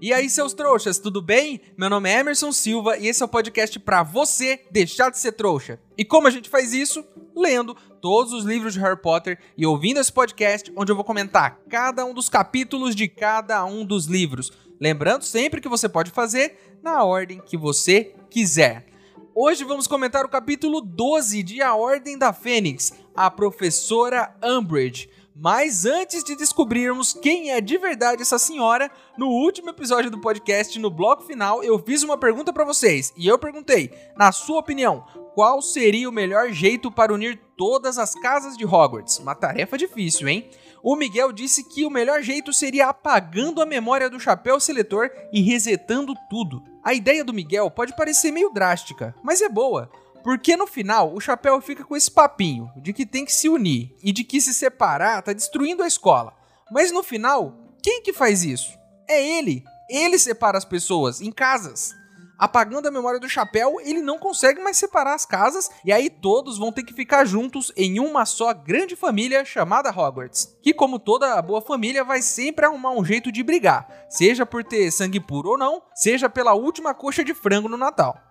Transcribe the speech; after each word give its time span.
E 0.00 0.12
aí, 0.12 0.30
seus 0.30 0.54
trouxas, 0.54 1.00
tudo 1.00 1.20
bem? 1.20 1.60
Meu 1.76 1.90
nome 1.90 2.08
é 2.08 2.20
Emerson 2.20 2.52
Silva 2.52 2.96
e 2.96 3.08
esse 3.08 3.20
é 3.20 3.26
o 3.26 3.28
podcast 3.28 3.80
para 3.80 4.04
você 4.04 4.60
deixar 4.70 5.10
de 5.10 5.18
ser 5.18 5.32
trouxa. 5.32 5.80
E 5.96 6.04
como 6.04 6.28
a 6.28 6.30
gente 6.30 6.48
faz 6.48 6.72
isso? 6.72 7.04
Lendo 7.36 7.74
todos 8.00 8.32
os 8.32 8.44
livros 8.44 8.74
de 8.74 8.78
Harry 8.78 9.00
Potter 9.02 9.40
e 9.56 9.66
ouvindo 9.66 9.98
esse 9.98 10.12
podcast, 10.12 10.72
onde 10.76 10.92
eu 10.92 10.94
vou 10.94 11.04
comentar 11.04 11.58
cada 11.68 12.04
um 12.04 12.14
dos 12.14 12.28
capítulos 12.28 12.94
de 12.94 13.08
cada 13.08 13.64
um 13.64 13.84
dos 13.84 14.06
livros. 14.06 14.52
Lembrando 14.80 15.24
sempre 15.24 15.60
que 15.60 15.68
você 15.68 15.88
pode 15.88 16.12
fazer 16.12 16.78
na 16.80 17.02
ordem 17.02 17.42
que 17.44 17.56
você 17.56 18.14
quiser. 18.30 18.86
Hoje 19.34 19.64
vamos 19.64 19.88
comentar 19.88 20.24
o 20.24 20.28
capítulo 20.28 20.80
12 20.80 21.42
de 21.42 21.60
A 21.60 21.74
Ordem 21.74 22.16
da 22.16 22.32
Fênix, 22.32 22.92
a 23.16 23.28
professora 23.28 24.32
Umbridge. 24.44 25.10
Mas 25.40 25.86
antes 25.86 26.24
de 26.24 26.34
descobrirmos 26.34 27.12
quem 27.12 27.52
é 27.52 27.60
de 27.60 27.78
verdade 27.78 28.22
essa 28.22 28.40
senhora, 28.40 28.90
no 29.16 29.28
último 29.28 29.70
episódio 29.70 30.10
do 30.10 30.20
podcast, 30.20 30.76
no 30.80 30.90
bloco 30.90 31.22
final, 31.22 31.62
eu 31.62 31.78
fiz 31.78 32.02
uma 32.02 32.18
pergunta 32.18 32.52
para 32.52 32.64
vocês. 32.64 33.12
E 33.16 33.28
eu 33.28 33.38
perguntei, 33.38 33.92
na 34.16 34.32
sua 34.32 34.58
opinião, 34.58 35.06
qual 35.36 35.62
seria 35.62 36.08
o 36.08 36.12
melhor 36.12 36.50
jeito 36.50 36.90
para 36.90 37.14
unir 37.14 37.40
todas 37.56 37.98
as 37.98 38.16
casas 38.16 38.56
de 38.56 38.66
Hogwarts? 38.66 39.20
Uma 39.20 39.36
tarefa 39.36 39.78
difícil, 39.78 40.26
hein? 40.26 40.50
O 40.82 40.96
Miguel 40.96 41.30
disse 41.30 41.62
que 41.62 41.84
o 41.84 41.90
melhor 41.90 42.20
jeito 42.20 42.52
seria 42.52 42.88
apagando 42.88 43.62
a 43.62 43.66
memória 43.66 44.10
do 44.10 44.18
chapéu 44.18 44.58
seletor 44.58 45.08
e 45.32 45.40
resetando 45.40 46.16
tudo. 46.28 46.64
A 46.82 46.94
ideia 46.94 47.24
do 47.24 47.34
Miguel 47.34 47.70
pode 47.70 47.94
parecer 47.94 48.32
meio 48.32 48.50
drástica, 48.50 49.14
mas 49.22 49.40
é 49.40 49.48
boa. 49.48 49.88
Porque 50.22 50.56
no 50.56 50.66
final 50.66 51.14
o 51.14 51.20
chapéu 51.20 51.60
fica 51.60 51.84
com 51.84 51.96
esse 51.96 52.10
papinho 52.10 52.70
de 52.76 52.92
que 52.92 53.06
tem 53.06 53.24
que 53.24 53.32
se 53.32 53.48
unir 53.48 53.96
e 54.02 54.12
de 54.12 54.24
que 54.24 54.40
se 54.40 54.52
separar 54.52 55.22
tá 55.22 55.32
destruindo 55.32 55.82
a 55.82 55.86
escola. 55.86 56.34
Mas 56.70 56.92
no 56.92 57.02
final, 57.02 57.56
quem 57.82 58.02
que 58.02 58.12
faz 58.12 58.42
isso? 58.42 58.76
É 59.08 59.38
ele. 59.38 59.64
Ele 59.88 60.18
separa 60.18 60.58
as 60.58 60.64
pessoas 60.64 61.20
em 61.20 61.32
casas. 61.32 61.94
Apagando 62.38 62.86
a 62.86 62.90
memória 62.90 63.18
do 63.18 63.28
chapéu, 63.28 63.80
ele 63.80 64.00
não 64.00 64.16
consegue 64.16 64.62
mais 64.62 64.76
separar 64.76 65.14
as 65.14 65.26
casas 65.26 65.68
e 65.84 65.90
aí 65.90 66.08
todos 66.08 66.56
vão 66.56 66.70
ter 66.70 66.84
que 66.84 66.94
ficar 66.94 67.24
juntos 67.24 67.72
em 67.76 67.98
uma 67.98 68.24
só 68.24 68.54
grande 68.54 68.94
família 68.94 69.44
chamada 69.44 69.90
Hogwarts. 69.90 70.56
Que, 70.62 70.72
como 70.72 71.00
toda 71.00 71.42
boa 71.42 71.60
família, 71.60 72.04
vai 72.04 72.22
sempre 72.22 72.64
arrumar 72.64 72.92
um 72.92 73.04
jeito 73.04 73.32
de 73.32 73.42
brigar, 73.42 74.06
seja 74.08 74.46
por 74.46 74.62
ter 74.62 74.92
sangue 74.92 75.18
puro 75.18 75.50
ou 75.50 75.58
não, 75.58 75.82
seja 75.94 76.30
pela 76.30 76.54
última 76.54 76.94
coxa 76.94 77.24
de 77.24 77.34
frango 77.34 77.68
no 77.68 77.76
Natal. 77.76 78.27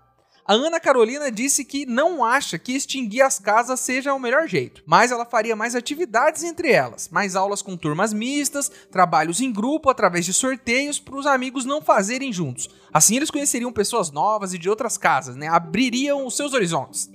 A 0.50 0.54
Ana 0.54 0.80
Carolina 0.80 1.30
disse 1.30 1.66
que 1.66 1.86
não 1.86 2.24
acha 2.24 2.58
que 2.58 2.72
extinguir 2.72 3.22
as 3.22 3.38
casas 3.38 3.82
seja 3.82 4.14
o 4.14 4.20
melhor 4.20 4.48
jeito, 4.48 4.82
mas 4.86 5.12
ela 5.12 5.26
faria 5.26 5.58
mais 5.58 5.76
atividades 5.76 6.42
entre 6.42 6.72
elas, 6.72 7.10
mais 7.12 7.36
aulas 7.36 7.62
com 7.62 7.76
turmas 7.76 8.14
mistas, 8.14 8.72
trabalhos 8.90 9.42
em 9.42 9.52
grupo 9.52 9.90
através 9.90 10.24
de 10.24 10.34
sorteios 10.34 11.00
para 11.02 11.18
os 11.18 11.26
amigos 11.26 11.66
não 11.66 11.82
fazerem 11.82 12.32
juntos. 12.32 12.70
Assim 12.94 13.18
eles 13.18 13.30
conheceriam 13.30 13.74
pessoas 13.74 14.10
novas 14.10 14.54
e 14.54 14.58
de 14.58 14.70
outras 14.70 14.98
casas, 14.98 15.36
né? 15.36 15.50
Abririam 15.50 16.26
os 16.26 16.38
seus 16.38 16.54
horizontes. 16.54 17.10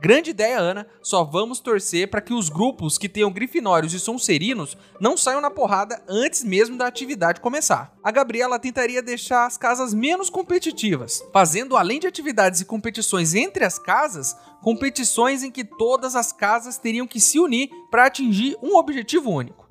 Grande 0.00 0.30
ideia, 0.30 0.58
Ana. 0.58 0.86
Só 1.02 1.22
vamos 1.24 1.60
torcer 1.60 2.08
para 2.08 2.22
que 2.22 2.32
os 2.32 2.48
grupos 2.48 2.96
que 2.96 3.06
tenham 3.06 3.30
grifinórios 3.30 3.92
e 3.92 4.00
sonserinos 4.00 4.74
não 4.98 5.14
saiam 5.14 5.42
na 5.42 5.50
porrada 5.50 6.02
antes 6.08 6.42
mesmo 6.42 6.78
da 6.78 6.86
atividade 6.86 7.40
começar. 7.40 7.94
A 8.02 8.10
Gabriela 8.10 8.58
tentaria 8.58 9.02
deixar 9.02 9.44
as 9.44 9.58
casas 9.58 9.92
menos 9.92 10.30
competitivas, 10.30 11.22
fazendo 11.34 11.76
além 11.76 12.00
de 12.00 12.06
atividades 12.06 12.62
e 12.62 12.64
competições 12.64 13.34
entre 13.34 13.62
as 13.62 13.78
casas, 13.78 14.34
competições 14.62 15.42
em 15.42 15.50
que 15.50 15.64
todas 15.64 16.16
as 16.16 16.32
casas 16.32 16.78
teriam 16.78 17.06
que 17.06 17.20
se 17.20 17.38
unir 17.38 17.68
para 17.90 18.06
atingir 18.06 18.56
um 18.62 18.76
objetivo 18.76 19.30
único. 19.30 19.68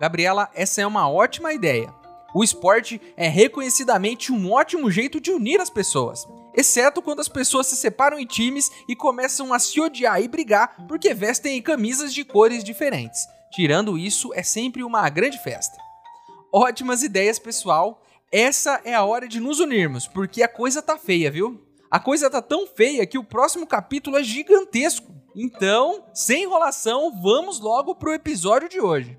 Gabriela, 0.00 0.48
essa 0.54 0.80
é 0.80 0.86
uma 0.86 1.10
ótima 1.10 1.52
ideia. 1.52 1.92
O 2.32 2.44
esporte 2.44 3.00
é 3.16 3.26
reconhecidamente 3.26 4.32
um 4.32 4.52
ótimo 4.52 4.92
jeito 4.92 5.20
de 5.20 5.32
unir 5.32 5.60
as 5.60 5.68
pessoas 5.68 6.26
exceto 6.54 7.02
quando 7.02 7.20
as 7.20 7.28
pessoas 7.28 7.66
se 7.66 7.76
separam 7.76 8.18
em 8.18 8.26
times 8.26 8.70
e 8.88 8.96
começam 8.96 9.52
a 9.52 9.58
se 9.58 9.80
odiar 9.80 10.20
e 10.22 10.28
brigar 10.28 10.86
porque 10.86 11.14
vestem 11.14 11.60
camisas 11.62 12.12
de 12.12 12.24
cores 12.24 12.62
diferentes. 12.62 13.26
Tirando 13.52 13.98
isso, 13.98 14.32
é 14.34 14.42
sempre 14.42 14.82
uma 14.82 15.08
grande 15.08 15.38
festa. 15.38 15.76
Ótimas 16.52 17.02
ideias, 17.02 17.38
pessoal. 17.38 18.02
Essa 18.30 18.80
é 18.84 18.94
a 18.94 19.04
hora 19.04 19.28
de 19.28 19.40
nos 19.40 19.60
unirmos, 19.60 20.06
porque 20.06 20.42
a 20.42 20.48
coisa 20.48 20.80
tá 20.80 20.96
feia, 20.96 21.30
viu? 21.30 21.60
A 21.90 22.00
coisa 22.00 22.30
tá 22.30 22.40
tão 22.40 22.66
feia 22.66 23.06
que 23.06 23.18
o 23.18 23.24
próximo 23.24 23.66
capítulo 23.66 24.16
é 24.16 24.22
gigantesco. 24.22 25.12
Então, 25.36 26.04
sem 26.14 26.44
enrolação, 26.44 27.20
vamos 27.22 27.60
logo 27.60 27.94
pro 27.94 28.14
episódio 28.14 28.68
de 28.68 28.80
hoje. 28.80 29.18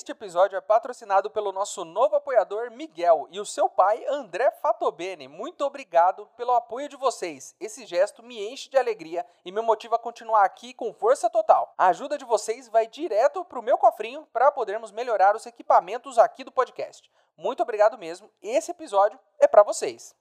Este 0.00 0.12
episódio 0.12 0.56
é 0.56 0.62
patrocinado 0.62 1.28
pelo 1.28 1.52
nosso 1.52 1.84
novo 1.84 2.16
apoiador 2.16 2.70
Miguel 2.70 3.28
e 3.30 3.38
o 3.38 3.44
seu 3.44 3.68
pai 3.68 4.02
André 4.08 4.50
Fatobene. 4.50 5.28
Muito 5.28 5.62
obrigado 5.62 6.26
pelo 6.38 6.52
apoio 6.52 6.88
de 6.88 6.96
vocês. 6.96 7.54
Esse 7.60 7.84
gesto 7.84 8.22
me 8.22 8.50
enche 8.50 8.70
de 8.70 8.78
alegria 8.78 9.26
e 9.44 9.52
me 9.52 9.60
motiva 9.60 9.96
a 9.96 9.98
continuar 9.98 10.42
aqui 10.42 10.72
com 10.72 10.94
força 10.94 11.28
total. 11.28 11.74
A 11.76 11.88
ajuda 11.88 12.16
de 12.16 12.24
vocês 12.24 12.66
vai 12.66 12.86
direto 12.86 13.44
para 13.44 13.58
o 13.58 13.62
meu 13.62 13.76
cofrinho 13.76 14.26
para 14.32 14.50
podermos 14.50 14.90
melhorar 14.90 15.36
os 15.36 15.44
equipamentos 15.44 16.16
aqui 16.16 16.44
do 16.44 16.50
podcast. 16.50 17.12
Muito 17.36 17.62
obrigado 17.62 17.98
mesmo. 17.98 18.30
Esse 18.40 18.70
episódio 18.70 19.20
é 19.38 19.46
para 19.46 19.62
vocês. 19.62 20.16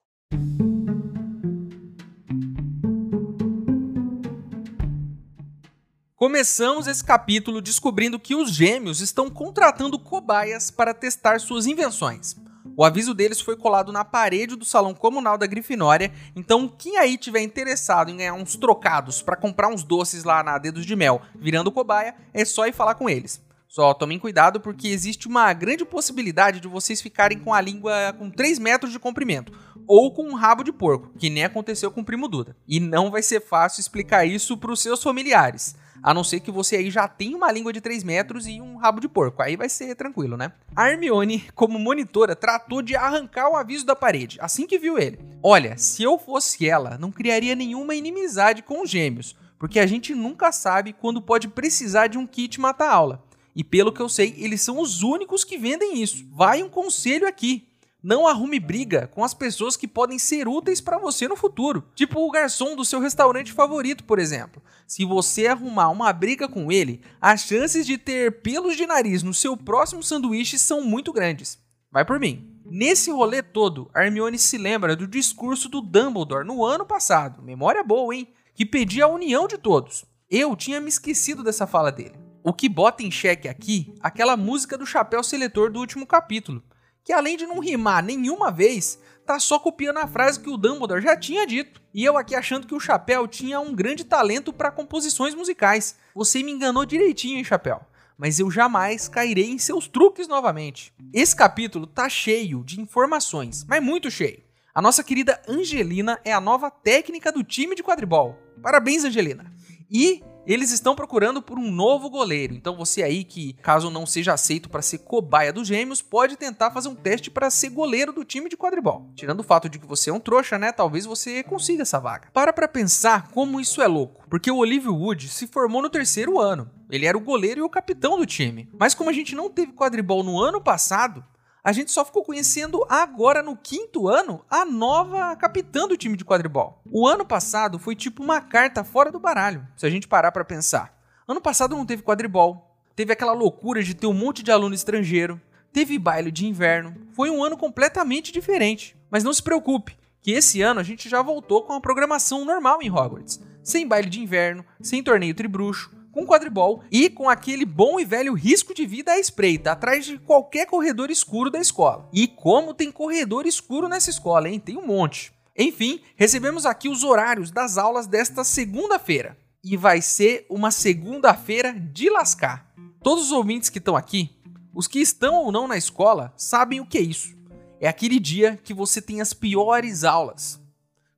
Começamos 6.19 6.85
esse 6.85 7.02
capítulo 7.02 7.62
descobrindo 7.62 8.19
que 8.19 8.35
os 8.35 8.52
gêmeos 8.52 9.00
estão 9.00 9.30
contratando 9.30 9.97
cobaias 9.97 10.69
para 10.69 10.94
testar 10.94 11.40
suas 11.40 11.66
invenções. 11.66 12.35
O 12.75 12.84
aviso 12.84 13.13
deles 13.13 13.40
foi 13.40 13.56
colado 13.56 13.90
na 13.94 14.03
parede 14.03 14.58
do 14.58 14.66
salão 14.66 14.94
comunal 14.94 15.38
da 15.38 15.47
Grifinória, 15.47 16.12
então 16.35 16.68
quem 16.68 16.97
aí 16.97 17.18
tiver 17.18 17.40
interessado 17.40 18.12
em 18.12 18.18
ganhar 18.18 18.34
uns 18.34 18.58
trocados 18.58 19.22
para 19.22 19.38
comprar 19.38 19.69
uns 19.69 19.81
doces 19.81 20.25
lá 20.25 20.44
na 20.44 20.58
Dedos 20.58 20.85
de 20.85 20.94
Mel 20.94 21.22
virando 21.40 21.72
cobaia, 21.72 22.13
é 22.34 22.44
só 22.44 22.68
ir 22.68 22.74
falar 22.74 22.96
com 22.96 23.09
eles. 23.09 23.41
Só 23.69 23.94
tomem 23.94 24.19
cuidado 24.19 24.59
porque 24.59 24.90
existe 24.90 25.25
uma 25.25 25.53
grande 25.53 25.85
possibilidade 25.85 26.59
de 26.59 26.68
vocês 26.68 27.02
ficarem 27.02 27.40
com 27.40 27.53
a 27.53 27.62
língua 27.62 28.13
com 28.18 28.29
3 28.29 28.59
metros 28.59 28.91
de 28.91 29.00
comprimento, 29.00 29.53
ou 29.90 30.12
com 30.12 30.22
um 30.22 30.36
rabo 30.36 30.64
de 30.64 30.72
porco, 30.72 31.10
que 31.18 31.32
nem 31.32 31.44
aconteceu 31.44 31.90
com 31.90 32.02
o 32.02 32.06
Primo 32.06 32.28
Duda. 32.28 32.56
E 32.68 32.80
não 32.80 33.10
vai 33.10 33.24
ser 33.24 33.42
fácil 33.42 33.82
explicar 33.82 34.24
isso 34.24 34.56
para 34.56 34.72
os 34.72 34.80
seus 34.80 35.02
familiares. 35.02 35.76
A 36.04 36.14
não 36.14 36.24
ser 36.24 36.42
que 36.42 36.52
você 36.52 36.76
aí 36.76 36.92
já 36.92 37.08
tenha 37.08 37.36
uma 37.36 37.52
língua 37.52 37.74
de 37.74 37.82
3 37.82 38.04
metros 38.04 38.46
e 38.46 38.62
um 38.62 38.78
rabo 38.78 39.02
de 39.02 39.08
porco. 39.10 39.42
Aí 39.42 39.58
vai 39.58 39.68
ser 39.68 39.96
tranquilo, 39.96 40.38
né? 40.38 40.52
A 40.76 40.92
Hermione, 40.92 41.44
como 41.56 41.80
monitora, 41.80 42.36
tratou 42.36 42.84
de 42.84 42.96
arrancar 42.96 43.50
o 43.50 43.56
aviso 43.56 43.84
da 43.84 43.96
parede 43.96 44.38
assim 44.40 44.68
que 44.68 44.78
viu 44.78 45.00
ele. 45.00 45.20
Olha, 45.42 45.76
se 45.76 46.04
eu 46.04 46.20
fosse 46.20 46.70
ela, 46.70 46.96
não 47.00 47.12
criaria 47.12 47.56
nenhuma 47.56 47.96
inimizade 47.96 48.62
com 48.62 48.84
os 48.84 48.90
gêmeos, 48.92 49.36
porque 49.58 49.80
a 49.80 49.88
gente 49.88 50.14
nunca 50.14 50.52
sabe 50.52 50.94
quando 50.94 51.20
pode 51.20 51.48
precisar 51.48 52.06
de 52.06 52.18
um 52.18 52.28
kit 52.28 52.62
mata-aula. 52.62 53.24
E 53.56 53.64
pelo 53.64 53.92
que 53.92 54.02
eu 54.02 54.08
sei, 54.08 54.36
eles 54.38 54.62
são 54.62 54.80
os 54.80 55.02
únicos 55.02 55.44
que 55.44 55.58
vendem 55.58 56.00
isso. 56.00 56.26
Vai 56.32 56.62
um 56.62 56.70
conselho 56.70 57.28
aqui. 57.28 57.68
Não 58.02 58.26
arrume 58.26 58.62
briga 58.62 59.08
com 59.08 59.26
as 59.26 59.34
pessoas 59.34 59.76
que 59.76 59.86
podem 59.86 60.18
ser 60.18 60.48
úteis 60.48 60.80
para 60.80 60.98
você 60.98 61.28
no 61.28 61.36
futuro. 61.36 61.84
Tipo 61.94 62.26
o 62.26 62.32
garçom 62.32 62.74
do 62.74 62.86
seu 62.86 63.02
restaurante 63.02 63.52
favorito, 63.52 64.06
por 64.06 64.20
exemplo. 64.20 64.64
Se 64.88 65.03
você 65.03 65.47
arrumar 65.47 65.90
uma 65.90 66.14
briga 66.14 66.47
com 66.47 66.72
ele, 66.72 67.02
as 67.20 67.41
chances 67.41 67.85
de 67.85 67.97
ter 67.97 68.41
pelos 68.41 68.78
de 68.78 68.85
nariz 68.85 69.22
no 69.22 69.34
seu 69.34 69.58
próximo 69.58 70.02
sanduíche 70.02 70.58
são 70.58 70.82
muito 70.82 71.12
grandes. 71.12 71.59
Vai 71.91 72.06
por 72.06 72.18
mim. 72.22 72.58
Nesse 72.66 73.12
rolê 73.12 73.44
todo, 73.44 73.91
Hermione 73.94 74.40
se 74.40 74.58
lembra 74.58 74.96
do 74.96 75.06
discurso 75.06 75.68
do 75.68 75.82
Dumbledore 75.82 76.47
no 76.47 76.64
ano 76.64 76.85
passado. 76.85 77.44
Memória 77.44 77.84
boa, 77.84 78.16
hein? 78.16 78.29
Que 78.56 78.66
pedia 78.66 79.06
a 79.06 79.09
união 79.09 79.46
de 79.46 79.58
todos. 79.58 80.06
Eu 80.29 80.56
tinha 80.56 80.79
me 80.79 80.88
esquecido 80.88 81.44
dessa 81.44 81.68
fala 81.68 81.91
dele. 81.91 82.16
O 82.46 82.53
que 82.53 82.70
bota 82.70 83.03
em 83.03 83.12
xeque 83.12 83.50
aqui, 83.50 83.94
aquela 84.00 84.38
música 84.38 84.78
do 84.78 84.85
chapéu 84.85 85.22
seletor 85.22 85.70
do 85.70 85.79
último 85.79 86.08
capítulo 86.08 86.64
que 87.09 87.14
além 87.14 87.35
de 87.35 87.47
não 87.47 87.58
rimar 87.58 88.03
nenhuma 88.03 88.52
vez, 88.52 89.00
tá 89.26 89.40
só 89.40 89.58
copiando 89.58 89.97
a 89.97 90.06
frase 90.06 90.40
que 90.40 90.47
o 90.47 90.56
Dumbledore 90.56 91.02
já 91.02 91.17
tinha 91.17 91.44
dito. 91.47 91.82
E 91.91 92.06
eu 92.06 92.16
aqui 92.16 92.35
achando 92.35 92.67
que 92.67 92.76
o 92.76 92.79
Chapéu 92.79 93.28
tinha 93.28 93.59
um 93.59 93.73
grande 93.73 94.03
talento 94.03 94.53
para 94.53 94.70
composições 94.70 95.34
musicais. 95.34 95.96
Você 96.14 96.44
me 96.44 96.52
enganou 96.52 96.85
direitinho, 96.85 97.40
hein, 97.40 97.44
Chapéu? 97.44 97.82
Mas 98.16 98.40
eu 98.40 98.52
jamais 98.52 99.08
cairei 99.08 99.50
em 99.50 99.58
seus 99.58 99.88
truques 99.88 100.28
novamente. 100.28 100.94
Esse 101.11 101.35
capítulo 101.35 101.88
tá 101.88 102.08
cheio 102.08 102.64
de 102.64 102.79
informações, 102.79 103.66
mas 103.67 103.82
muito 103.82 104.11
cheio. 104.11 104.44
A 104.72 104.79
nossa 104.79 105.03
querida 105.03 105.41
Angelina 105.47 106.22
é 106.23 106.32
a 106.32 106.40
nova 106.40 106.70
técnica 106.70 107.32
do 107.32 107.44
time 107.44 107.73
de 107.73 107.82
quadribol. 107.82 108.38
Parabéns, 108.61 109.03
Angelina. 109.03 109.52
E 109.90 110.22
eles 110.49 110.72
estão 110.72 110.96
procurando 110.96 111.43
por 111.43 111.59
um 111.59 111.69
novo 111.69 112.09
goleiro. 112.09 112.55
Então 112.55 112.75
você 112.75 113.03
aí 113.03 113.23
que, 113.23 113.53
caso 113.61 113.91
não 113.91 114.07
seja 114.07 114.34
aceito 114.34 114.67
para 114.67 114.81
ser 114.81 114.97
cobaia 114.97 115.53
dos 115.53 115.67
Gêmeos, 115.67 116.01
pode 116.01 116.35
tentar 116.35 116.72
fazer 116.72 116.90
um 116.90 116.96
teste 116.96 117.29
para 117.29 117.51
ser 117.51 117.69
goleiro 117.69 118.11
do 118.11 118.25
time 118.25 118.49
de 118.49 118.57
quadribol. 118.57 119.11
Tirando 119.16 119.41
o 119.41 119.43
fato 119.43 119.69
de 119.69 119.78
que 119.78 119.85
você 119.85 120.09
é 120.09 120.13
um 120.13 120.19
trouxa, 120.19 120.57
né? 120.57 120.72
Talvez 120.72 121.05
você 121.05 121.43
consiga 121.43 121.84
essa 121.84 121.99
vaga. 121.99 122.29
Para 122.34 122.51
pra 122.51 122.67
pensar 122.67 123.29
como 123.29 123.59
isso 123.59 123.79
é 123.79 123.87
louco, 123.87 124.25
porque 124.28 124.49
o 124.49 124.57
Olivia 124.57 124.91
Wood 124.91 125.29
se 125.29 125.46
formou 125.46 125.84
no 125.84 125.90
terceiro 125.90 126.40
ano. 126.40 126.67
Ele 126.90 127.05
era 127.05 127.17
o 127.17 127.22
goleiro 127.22 127.59
e 127.59 127.63
o 127.63 127.69
capitão 127.69 128.17
do 128.17 128.25
time. 128.25 128.67
Mas 128.73 128.96
como 128.96 129.11
a 129.11 129.13
gente 129.13 129.35
não 129.35 129.51
teve 129.51 129.73
quadribol 129.73 130.23
no 130.23 130.41
ano 130.41 130.59
passado, 130.59 131.23
a 131.64 131.72
gente 131.72 131.91
só 131.91 132.06
ficou 132.06 132.23
conhecendo 132.23 132.85
agora 132.90 133.44
no 133.44 133.56
quinto 133.56 134.08
ano 134.08 134.46
a 134.50 134.64
nova 134.64 135.35
capitã 135.35 135.88
do 135.88 135.97
time 135.97 136.16
de 136.16 136.26
quadribol. 136.26 136.82
O 136.85 137.08
ano 137.08 137.26
passado 137.26 137.78
foi 137.78 137.96
tipo 137.96 138.23
uma 138.23 138.41
carta 138.41 138.84
fora 138.84 139.11
do 139.11 139.20
baralho, 139.20 139.67
se 139.76 139.85
a 139.85 139.90
gente 139.90 140.08
parar 140.08 140.32
para 140.32 140.46
pensar. 140.46 140.97
Ano 141.28 141.41
passado 141.41 141.76
não 141.76 141.85
teve 141.85 142.02
quadribol, 142.02 142.76
teve 142.96 143.14
aquela 143.14 143.34
loucura 143.34 143.84
de 143.84 143.94
ter 143.94 144.08
um 144.08 144.14
monte 144.14 144.41
de 144.41 144.52
aluno 144.52 144.73
estrangeiro, 144.73 145.40
teve 145.72 146.00
baile 146.00 146.32
de 146.32 146.47
inverno. 146.47 146.96
Foi 147.14 147.29
um 147.29 147.44
ano 147.44 147.58
completamente 147.58 148.32
diferente. 148.32 148.97
Mas 149.11 149.23
não 149.23 149.34
se 149.34 149.41
preocupe, 149.41 149.97
que 150.22 150.32
esse 150.32 150.61
ano 150.61 150.79
a 150.79 150.84
gente 150.84 151.09
já 151.09 151.22
voltou 151.22 151.64
com 151.64 151.73
a 151.73 151.82
programação 151.82 152.46
normal 152.46 152.79
em 152.82 152.91
Hogwarts, 152.91 153.40
sem 153.64 153.88
baile 153.88 154.09
de 154.09 154.22
inverno, 154.22 154.64
sem 154.82 155.03
torneio 155.03 155.34
tribruxo, 155.34 155.91
com 156.11 156.26
quadribol 156.26 156.84
e 156.91 157.09
com 157.09 157.29
aquele 157.29 157.66
bom 157.66 158.00
e 158.00 158.06
velho 158.06 158.34
risco 158.34 158.73
de 158.73 158.85
vida 158.85 159.11
à 159.11 159.20
espreita, 159.20 159.72
atrás 159.72 160.06
de 160.06 160.17
qualquer 160.17 160.66
corredor 160.66 161.09
escuro 161.09 161.50
da 161.50 161.59
escola. 161.59 162.09
E 162.14 162.28
como 162.28 162.73
tem 162.73 162.91
corredor 162.91 163.46
escuro 163.46 163.88
nessa 163.88 164.09
escola, 164.09 164.50
hein? 164.50 164.59
Tem 164.59 164.78
um 164.78 164.85
monte. 164.85 165.32
Enfim, 165.58 166.02
recebemos 166.16 166.66
aqui 166.66 166.88
os 166.88 167.03
horários 167.03 167.52
das 167.52 167.78
aulas 167.78 168.08
desta 168.08 168.44
segunda-feira. 168.44 169.38
E 169.64 169.76
vai 169.76 170.02
ser 170.02 170.46
uma 170.50 170.72
segunda-feira 170.72 171.73
de 171.73 172.09
lascar. 172.09 172.73
Todos 173.03 173.26
os 173.26 173.32
ouvintes 173.32 173.70
que 173.70 173.78
estão 173.78 173.96
aqui, 173.96 174.29
os 174.73 174.88
que 174.88 175.00
estão 175.00 175.35
ou 175.35 175.52
não 175.52 175.67
na 175.67 175.78
escola, 175.78 176.34
sabem 176.38 176.79
o 176.79 176.85
que 176.85 176.97
é 176.97 177.02
isso. 177.02 177.38
É 177.82 177.88
aquele 177.88 178.20
dia 178.20 178.58
que 178.64 178.73
você 178.73 179.02
tem 179.02 179.20
as 179.20 179.34
piores 179.34 180.03
aulas, 180.03 180.59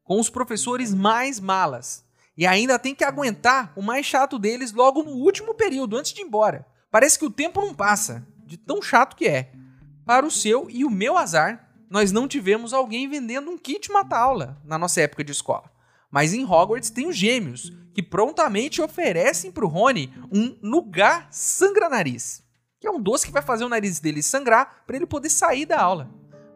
com 0.03 0.19
os 0.19 0.29
professores 0.29 0.93
mais 0.93 1.39
malas, 1.39 2.03
e 2.37 2.47
ainda 2.47 2.79
tem 2.79 2.95
que 2.95 3.03
aguentar 3.03 3.73
o 3.75 3.81
mais 3.81 4.05
chato 4.05 4.39
deles 4.39 4.71
logo 4.71 5.03
no 5.03 5.11
último 5.11 5.53
período, 5.53 5.97
antes 5.97 6.13
de 6.13 6.21
ir 6.21 6.25
embora. 6.25 6.65
Parece 6.89 7.17
que 7.17 7.25
o 7.25 7.31
tempo 7.31 7.61
não 7.61 7.73
passa, 7.73 8.25
de 8.45 8.57
tão 8.57 8.81
chato 8.81 9.15
que 9.15 9.27
é. 9.27 9.51
Para 10.05 10.25
o 10.25 10.31
seu 10.31 10.69
e 10.69 10.83
o 10.83 10.89
meu 10.89 11.17
azar, 11.17 11.69
nós 11.89 12.11
não 12.11 12.27
tivemos 12.27 12.73
alguém 12.73 13.07
vendendo 13.07 13.51
um 13.51 13.57
kit 13.57 13.91
mata-aula 13.91 14.61
na 14.63 14.77
nossa 14.77 15.01
época 15.01 15.23
de 15.23 15.31
escola. 15.31 15.69
Mas 16.09 16.33
em 16.33 16.45
Hogwarts 16.45 16.89
tem 16.89 17.07
os 17.07 17.15
gêmeos, 17.15 17.71
que 17.93 18.01
prontamente 18.01 18.81
oferecem 18.81 19.51
para 19.51 19.65
o 19.65 19.67
Rony 19.67 20.13
um 20.31 20.57
Nugá 20.61 21.27
sangra-nariz, 21.29 22.43
que 22.79 22.87
é 22.87 22.91
um 22.91 23.01
doce 23.01 23.25
que 23.25 23.33
vai 23.33 23.41
fazer 23.41 23.65
o 23.65 23.69
nariz 23.69 23.99
dele 23.99 24.23
sangrar 24.23 24.83
para 24.87 24.95
ele 24.95 25.05
poder 25.05 25.29
sair 25.29 25.65
da 25.65 25.79
aula. 25.79 26.09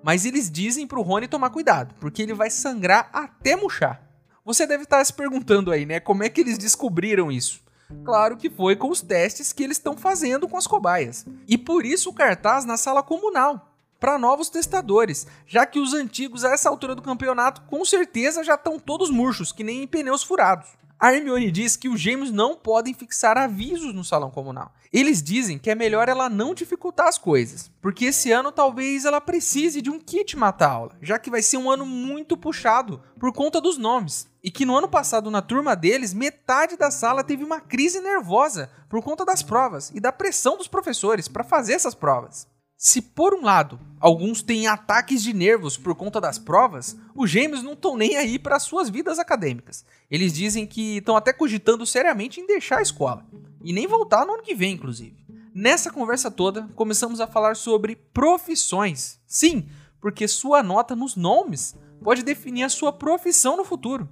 Mas 0.04 0.26
eles 0.26 0.50
dizem 0.50 0.88
para 0.88 1.00
o 1.00 1.02
Rony 1.02 1.28
tomar 1.28 1.50
cuidado, 1.50 1.96
porque 2.00 2.22
ele 2.22 2.34
vai 2.34 2.50
sangrar 2.50 3.10
até 3.12 3.56
murchar. 3.56 4.05
Você 4.46 4.68
deve 4.68 4.84
estar 4.84 5.04
se 5.04 5.12
perguntando 5.12 5.72
aí, 5.72 5.88
né? 5.88 6.00
Como 6.00 6.24
é 6.24 6.30
que 6.30 6.40
eles 6.40 6.60
descobriram 6.60 7.32
isso? 7.32 7.62
Claro 8.04 8.38
que 8.38 8.48
foi 8.48 8.76
com 8.76 8.90
os 8.90 9.02
testes 9.02 9.52
que 9.52 9.64
eles 9.64 9.78
estão 9.78 9.98
fazendo 9.98 10.48
com 10.48 10.56
as 10.56 10.68
cobaias. 10.68 11.26
E 11.48 11.58
por 11.58 11.84
isso 11.84 12.12
o 12.12 12.14
cartaz 12.14 12.64
na 12.64 12.78
sala 12.78 13.02
comunal, 13.02 13.74
para 14.00 14.20
novos 14.20 14.48
testadores, 14.50 15.26
já 15.48 15.66
que 15.66 15.80
os 15.80 15.96
antigos 15.96 16.46
a 16.46 16.54
essa 16.54 16.70
altura 16.70 16.94
do 16.94 17.02
campeonato 17.02 17.62
com 17.64 17.84
certeza 17.84 18.44
já 18.44 18.54
estão 18.54 18.78
todos 18.78 19.10
murchos, 19.10 19.52
que 19.52 19.64
nem 19.64 19.88
pneus 19.88 20.22
furados. 20.22 20.70
A 21.06 21.14
Hermione 21.14 21.52
diz 21.52 21.76
que 21.76 21.88
os 21.88 22.02
gêmeos 22.02 22.32
não 22.32 22.56
podem 22.56 22.92
fixar 22.92 23.38
avisos 23.38 23.94
no 23.94 24.04
salão 24.04 24.32
comunal. 24.32 24.74
Eles 24.92 25.22
dizem 25.22 25.60
que 25.60 25.70
é 25.70 25.76
melhor 25.76 26.10
ela 26.10 26.28
não 26.28 26.56
dificultar 26.56 27.08
as 27.08 27.16
coisas, 27.16 27.70
porque 27.80 28.06
esse 28.06 28.32
ano 28.32 28.52
talvez 28.52 29.06
ela 29.06 29.22
precise 29.22 29.84
de 29.84 29.92
um 29.92 30.00
kit 30.00 30.36
mata-aula, 30.36 30.98
já 31.04 31.20
que 31.20 31.30
vai 31.30 31.44
ser 31.44 31.58
um 31.58 31.70
ano 31.70 31.86
muito 31.86 32.36
puxado 32.36 33.04
por 33.20 33.32
conta 33.32 33.62
dos 33.62 33.78
nomes. 33.78 34.28
E 34.44 34.50
que 34.50 34.66
no 34.66 34.76
ano 34.76 34.88
passado, 34.88 35.30
na 35.30 35.44
turma 35.44 35.76
deles, 35.76 36.12
metade 36.12 36.76
da 36.76 36.90
sala 36.90 37.24
teve 37.24 37.44
uma 37.44 37.62
crise 37.62 38.02
nervosa 38.02 38.72
por 38.90 39.04
conta 39.04 39.24
das 39.24 39.44
provas 39.44 39.92
e 39.94 40.00
da 40.00 40.12
pressão 40.12 40.58
dos 40.58 40.68
professores 40.68 41.28
para 41.28 41.44
fazer 41.44 41.74
essas 41.74 41.94
provas. 41.94 42.48
Se 42.78 43.02
por 43.02 43.34
um 43.34 43.42
lado, 43.42 43.80
alguns 44.00 44.42
têm 44.42 44.68
ataques 44.68 45.24
de 45.24 45.34
nervos 45.34 45.78
por 45.78 45.96
conta 45.96 46.20
das 46.20 46.38
provas, 46.38 46.96
os 47.16 47.30
gêmeos 47.30 47.64
não 47.64 47.72
estão 47.72 47.96
nem 47.96 48.18
aí 48.18 48.38
para 48.38 48.60
suas 48.60 48.90
vidas 48.90 49.18
acadêmicas. 49.18 49.86
Eles 50.12 50.34
dizem 50.34 50.68
que 50.68 50.98
estão 50.98 51.16
até 51.16 51.32
cogitando 51.32 51.86
seriamente 51.86 52.42
em 52.42 52.46
deixar 52.46 52.80
a 52.80 52.82
escola 52.82 53.26
e 53.64 53.72
nem 53.72 53.88
voltar 53.88 54.26
no 54.26 54.34
ano 54.34 54.44
que 54.44 54.54
vem, 54.54 54.74
inclusive. 54.74 55.26
Nessa 55.54 55.90
conversa 55.90 56.30
toda, 56.30 56.70
começamos 56.76 57.22
a 57.22 57.28
falar 57.28 57.56
sobre 57.56 57.96
profissões. 57.96 59.22
Sim, 59.26 59.70
porque 60.02 60.28
sua 60.28 60.62
nota 60.62 60.98
nos 60.98 61.16
nomes 61.16 61.76
pode 62.04 62.24
definir 62.24 62.64
a 62.64 62.70
sua 62.70 62.92
profissão 62.92 63.56
no 63.56 63.64
futuro. 63.64 64.10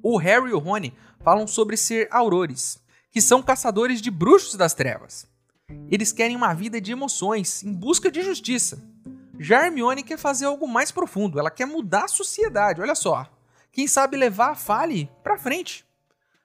O 0.00 0.16
Harry 0.16 0.50
e 0.50 0.54
o 0.54 0.58
Rony 0.60 0.94
falam 1.24 1.46
sobre 1.46 1.76
ser 1.76 2.06
aurores, 2.10 2.78
que 3.10 3.20
são 3.20 3.42
caçadores 3.42 4.00
de 4.00 4.12
bruxos 4.12 4.54
das 4.54 4.74
trevas. 4.74 5.26
Eles 5.90 6.12
querem 6.12 6.36
uma 6.36 6.54
vida 6.54 6.80
de 6.80 6.92
emoções, 6.92 7.62
em 7.62 7.72
busca 7.72 8.10
de 8.10 8.22
justiça. 8.22 8.82
Já 9.38 9.66
Hermione 9.66 10.02
quer 10.02 10.18
fazer 10.18 10.46
algo 10.46 10.66
mais 10.68 10.92
profundo, 10.92 11.38
ela 11.38 11.50
quer 11.50 11.66
mudar 11.66 12.04
a 12.04 12.08
sociedade, 12.08 12.80
olha 12.80 12.94
só. 12.94 13.26
Quem 13.72 13.86
sabe 13.86 14.16
levar 14.16 14.50
a 14.50 14.54
Fale 14.54 15.10
para 15.22 15.36
frente. 15.36 15.84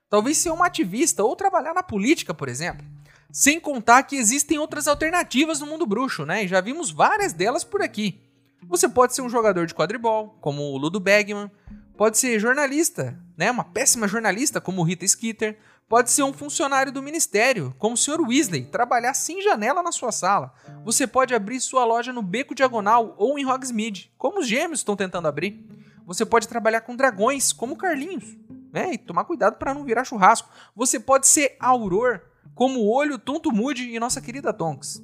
Talvez 0.09 0.37
ser 0.37 0.49
uma 0.49 0.65
ativista 0.65 1.23
ou 1.23 1.35
trabalhar 1.35 1.73
na 1.73 1.83
política, 1.83 2.33
por 2.33 2.49
exemplo. 2.49 2.83
Sem 3.31 3.59
contar 3.59 4.01
que 4.03 4.15
existem 4.15 4.57
outras 4.57 4.87
alternativas 4.87 5.59
no 5.59 5.67
mundo 5.67 5.85
bruxo, 5.85 6.25
né? 6.25 6.43
E 6.43 6.47
já 6.47 6.59
vimos 6.59 6.89
várias 6.89 7.31
delas 7.31 7.63
por 7.63 7.83
aqui. 7.83 8.19
Você 8.67 8.89
pode 8.89 9.13
ser 9.13 9.21
um 9.21 9.29
jogador 9.29 9.67
de 9.67 9.75
quadribol, 9.75 10.35
como 10.41 10.63
o 10.63 10.77
Ludo 10.77 10.99
Bagman, 10.99 11.51
pode 11.95 12.17
ser 12.17 12.39
jornalista, 12.39 13.19
né? 13.37 13.51
Uma 13.51 13.63
péssima 13.63 14.07
jornalista, 14.07 14.59
como 14.59 14.81
Rita 14.81 15.07
Skeeter, 15.07 15.59
Pode 15.89 16.11
ser 16.11 16.21
um 16.21 16.31
funcionário 16.31 16.91
do 16.91 17.01
ministério, 17.01 17.73
como 17.79 17.95
o 17.95 17.97
Sr. 17.97 18.21
Weasley, 18.21 18.65
trabalhar 18.65 19.15
sem 19.15 19.41
janela 19.41 19.81
na 19.81 19.91
sua 19.91 20.11
sala. 20.11 20.53
Você 20.85 21.07
pode 21.07 21.33
abrir 21.33 21.59
sua 21.59 21.83
loja 21.83 22.13
no 22.13 22.21
Beco 22.21 22.53
Diagonal 22.53 23.15
ou 23.17 23.39
em 23.39 23.45
Hogsmeade, 23.45 24.13
como 24.15 24.39
os 24.39 24.47
gêmeos 24.47 24.81
estão 24.81 24.95
tentando 24.95 25.27
abrir. 25.27 25.65
Você 26.05 26.23
pode 26.23 26.47
trabalhar 26.47 26.81
com 26.81 26.95
dragões, 26.95 27.51
como 27.51 27.75
Carlinhos, 27.75 28.37
né? 28.71 28.93
E 28.93 28.99
tomar 28.99 29.25
cuidado 29.25 29.57
para 29.57 29.73
não 29.73 29.83
virar 29.83 30.03
churrasco. 30.03 30.47
Você 30.75 30.99
pode 30.99 31.27
ser 31.27 31.57
auror, 31.59 32.21
como 32.53 32.81
o 32.81 32.93
Olho 32.93 33.17
Tonto 33.17 33.51
Moody 33.51 33.89
e 33.89 33.99
nossa 33.99 34.21
querida 34.21 34.53
Tonks. 34.53 35.03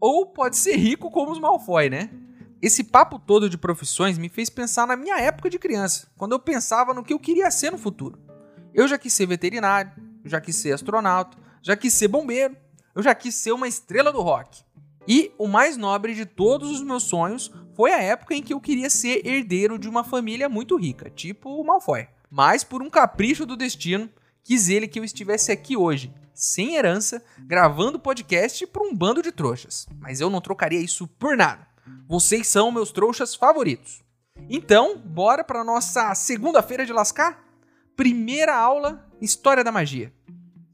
Ou 0.00 0.26
pode 0.26 0.56
ser 0.56 0.74
rico 0.74 1.08
como 1.08 1.30
os 1.30 1.38
Malfoy, 1.38 1.88
né? 1.88 2.10
Esse 2.60 2.82
papo 2.82 3.20
todo 3.20 3.48
de 3.48 3.56
profissões 3.56 4.18
me 4.18 4.28
fez 4.28 4.50
pensar 4.50 4.88
na 4.88 4.96
minha 4.96 5.20
época 5.20 5.48
de 5.48 5.56
criança, 5.56 6.08
quando 6.16 6.32
eu 6.32 6.40
pensava 6.40 6.92
no 6.92 7.04
que 7.04 7.12
eu 7.12 7.20
queria 7.20 7.48
ser 7.48 7.70
no 7.70 7.78
futuro. 7.78 8.18
Eu 8.74 8.88
já 8.88 8.98
quis 8.98 9.12
ser 9.12 9.26
veterinário, 9.26 10.05
eu 10.26 10.30
já 10.30 10.40
quis 10.40 10.56
ser 10.56 10.72
astronauta, 10.72 11.38
já 11.62 11.76
quis 11.76 11.94
ser 11.94 12.08
bombeiro, 12.08 12.56
eu 12.96 13.02
já 13.02 13.14
quis 13.14 13.32
ser 13.36 13.52
uma 13.52 13.68
estrela 13.68 14.12
do 14.12 14.20
rock. 14.20 14.60
E 15.06 15.32
o 15.38 15.46
mais 15.46 15.76
nobre 15.76 16.16
de 16.16 16.26
todos 16.26 16.68
os 16.68 16.82
meus 16.82 17.04
sonhos 17.04 17.52
foi 17.76 17.92
a 17.92 18.02
época 18.02 18.34
em 18.34 18.42
que 18.42 18.52
eu 18.52 18.60
queria 18.60 18.90
ser 18.90 19.24
herdeiro 19.24 19.78
de 19.78 19.88
uma 19.88 20.02
família 20.02 20.48
muito 20.48 20.76
rica, 20.76 21.08
tipo 21.08 21.48
o 21.48 21.64
Malfoy. 21.64 22.08
Mas 22.28 22.64
por 22.64 22.82
um 22.82 22.90
capricho 22.90 23.46
do 23.46 23.56
destino, 23.56 24.10
quis 24.42 24.68
ele 24.68 24.88
que 24.88 24.98
eu 24.98 25.04
estivesse 25.04 25.52
aqui 25.52 25.76
hoje, 25.76 26.12
sem 26.34 26.74
herança, 26.74 27.22
gravando 27.38 28.00
podcast 28.00 28.66
para 28.66 28.82
um 28.82 28.92
bando 28.92 29.22
de 29.22 29.30
trouxas. 29.30 29.86
Mas 30.00 30.20
eu 30.20 30.28
não 30.28 30.40
trocaria 30.40 30.80
isso 30.80 31.06
por 31.06 31.36
nada. 31.36 31.64
Vocês 32.08 32.48
são 32.48 32.72
meus 32.72 32.90
trouxas 32.90 33.32
favoritos. 33.32 34.02
Então, 34.50 34.98
bora 34.98 35.44
para 35.44 35.62
nossa 35.62 36.12
segunda-feira 36.16 36.84
de 36.84 36.92
lascar? 36.92 37.45
Primeira 37.96 38.54
aula, 38.54 39.04
História 39.20 39.64
da 39.64 39.72
Magia 39.72 40.12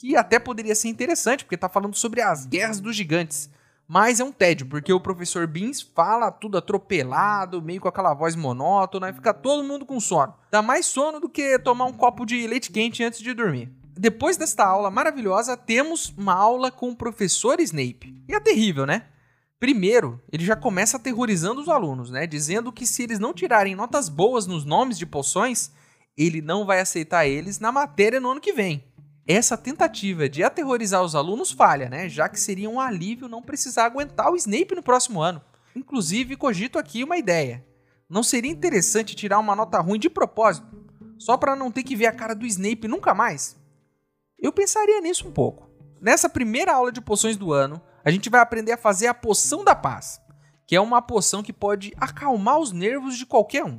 que 0.02 0.16
até 0.16 0.40
poderia 0.40 0.74
ser 0.74 0.88
interessante, 0.88 1.44
porque 1.44 1.56
tá 1.56 1.68
falando 1.68 1.94
sobre 1.94 2.20
as 2.20 2.44
guerras 2.44 2.80
dos 2.80 2.96
gigantes. 2.96 3.48
Mas 3.86 4.18
é 4.18 4.24
um 4.24 4.32
tédio, 4.32 4.66
porque 4.66 4.92
o 4.92 4.98
professor 4.98 5.46
Beans 5.46 5.80
fala 5.80 6.28
tudo 6.32 6.58
atropelado, 6.58 7.62
meio 7.62 7.80
com 7.80 7.86
aquela 7.86 8.12
voz 8.12 8.34
monótona, 8.34 9.10
e 9.10 9.12
fica 9.12 9.32
todo 9.32 9.62
mundo 9.62 9.86
com 9.86 10.00
sono. 10.00 10.34
Dá 10.50 10.60
mais 10.60 10.86
sono 10.86 11.20
do 11.20 11.28
que 11.28 11.56
tomar 11.60 11.84
um 11.84 11.92
copo 11.92 12.26
de 12.26 12.48
leite 12.48 12.72
quente 12.72 13.04
antes 13.04 13.20
de 13.20 13.32
dormir. 13.32 13.72
Depois 13.96 14.36
desta 14.36 14.66
aula 14.66 14.90
maravilhosa, 14.90 15.56
temos 15.56 16.12
uma 16.18 16.34
aula 16.34 16.72
com 16.72 16.90
o 16.90 16.96
professor 16.96 17.60
Snape. 17.60 18.12
E 18.28 18.34
é 18.34 18.40
terrível, 18.40 18.84
né? 18.84 19.04
Primeiro, 19.60 20.20
ele 20.32 20.44
já 20.44 20.56
começa 20.56 20.96
aterrorizando 20.96 21.60
os 21.60 21.68
alunos, 21.68 22.10
né? 22.10 22.26
Dizendo 22.26 22.72
que 22.72 22.88
se 22.88 23.04
eles 23.04 23.20
não 23.20 23.32
tirarem 23.32 23.76
notas 23.76 24.08
boas 24.08 24.48
nos 24.48 24.64
nomes 24.64 24.98
de 24.98 25.06
poções, 25.06 25.70
ele 26.16 26.40
não 26.40 26.64
vai 26.64 26.80
aceitar 26.80 27.26
eles 27.26 27.58
na 27.58 27.72
matéria 27.72 28.20
no 28.20 28.30
ano 28.30 28.40
que 28.40 28.52
vem. 28.52 28.84
Essa 29.26 29.56
tentativa 29.56 30.28
de 30.28 30.42
aterrorizar 30.42 31.02
os 31.02 31.14
alunos 31.14 31.52
falha, 31.52 31.88
né? 31.88 32.08
Já 32.08 32.28
que 32.28 32.40
seria 32.40 32.68
um 32.68 32.80
alívio 32.80 33.28
não 33.28 33.42
precisar 33.42 33.84
aguentar 33.84 34.30
o 34.30 34.36
Snape 34.36 34.74
no 34.74 34.82
próximo 34.82 35.22
ano. 35.22 35.40
Inclusive, 35.76 36.36
cogito 36.36 36.78
aqui 36.78 37.04
uma 37.04 37.16
ideia. 37.16 37.64
Não 38.08 38.22
seria 38.22 38.50
interessante 38.50 39.14
tirar 39.14 39.38
uma 39.38 39.56
nota 39.56 39.80
ruim 39.80 39.98
de 39.98 40.10
propósito, 40.10 40.66
só 41.18 41.36
para 41.36 41.56
não 41.56 41.70
ter 41.70 41.82
que 41.82 41.96
ver 41.96 42.06
a 42.06 42.12
cara 42.12 42.34
do 42.34 42.44
Snape 42.44 42.88
nunca 42.88 43.14
mais? 43.14 43.56
Eu 44.38 44.52
pensaria 44.52 45.00
nisso 45.00 45.26
um 45.28 45.32
pouco. 45.32 45.70
Nessa 46.00 46.28
primeira 46.28 46.74
aula 46.74 46.90
de 46.90 47.00
poções 47.00 47.36
do 47.36 47.52
ano, 47.52 47.80
a 48.04 48.10
gente 48.10 48.28
vai 48.28 48.40
aprender 48.40 48.72
a 48.72 48.76
fazer 48.76 49.06
a 49.06 49.14
poção 49.14 49.64
da 49.64 49.74
paz, 49.74 50.20
que 50.66 50.74
é 50.74 50.80
uma 50.80 51.00
poção 51.00 51.44
que 51.44 51.52
pode 51.52 51.94
acalmar 51.96 52.58
os 52.58 52.72
nervos 52.72 53.16
de 53.16 53.24
qualquer 53.24 53.64
um. 53.64 53.78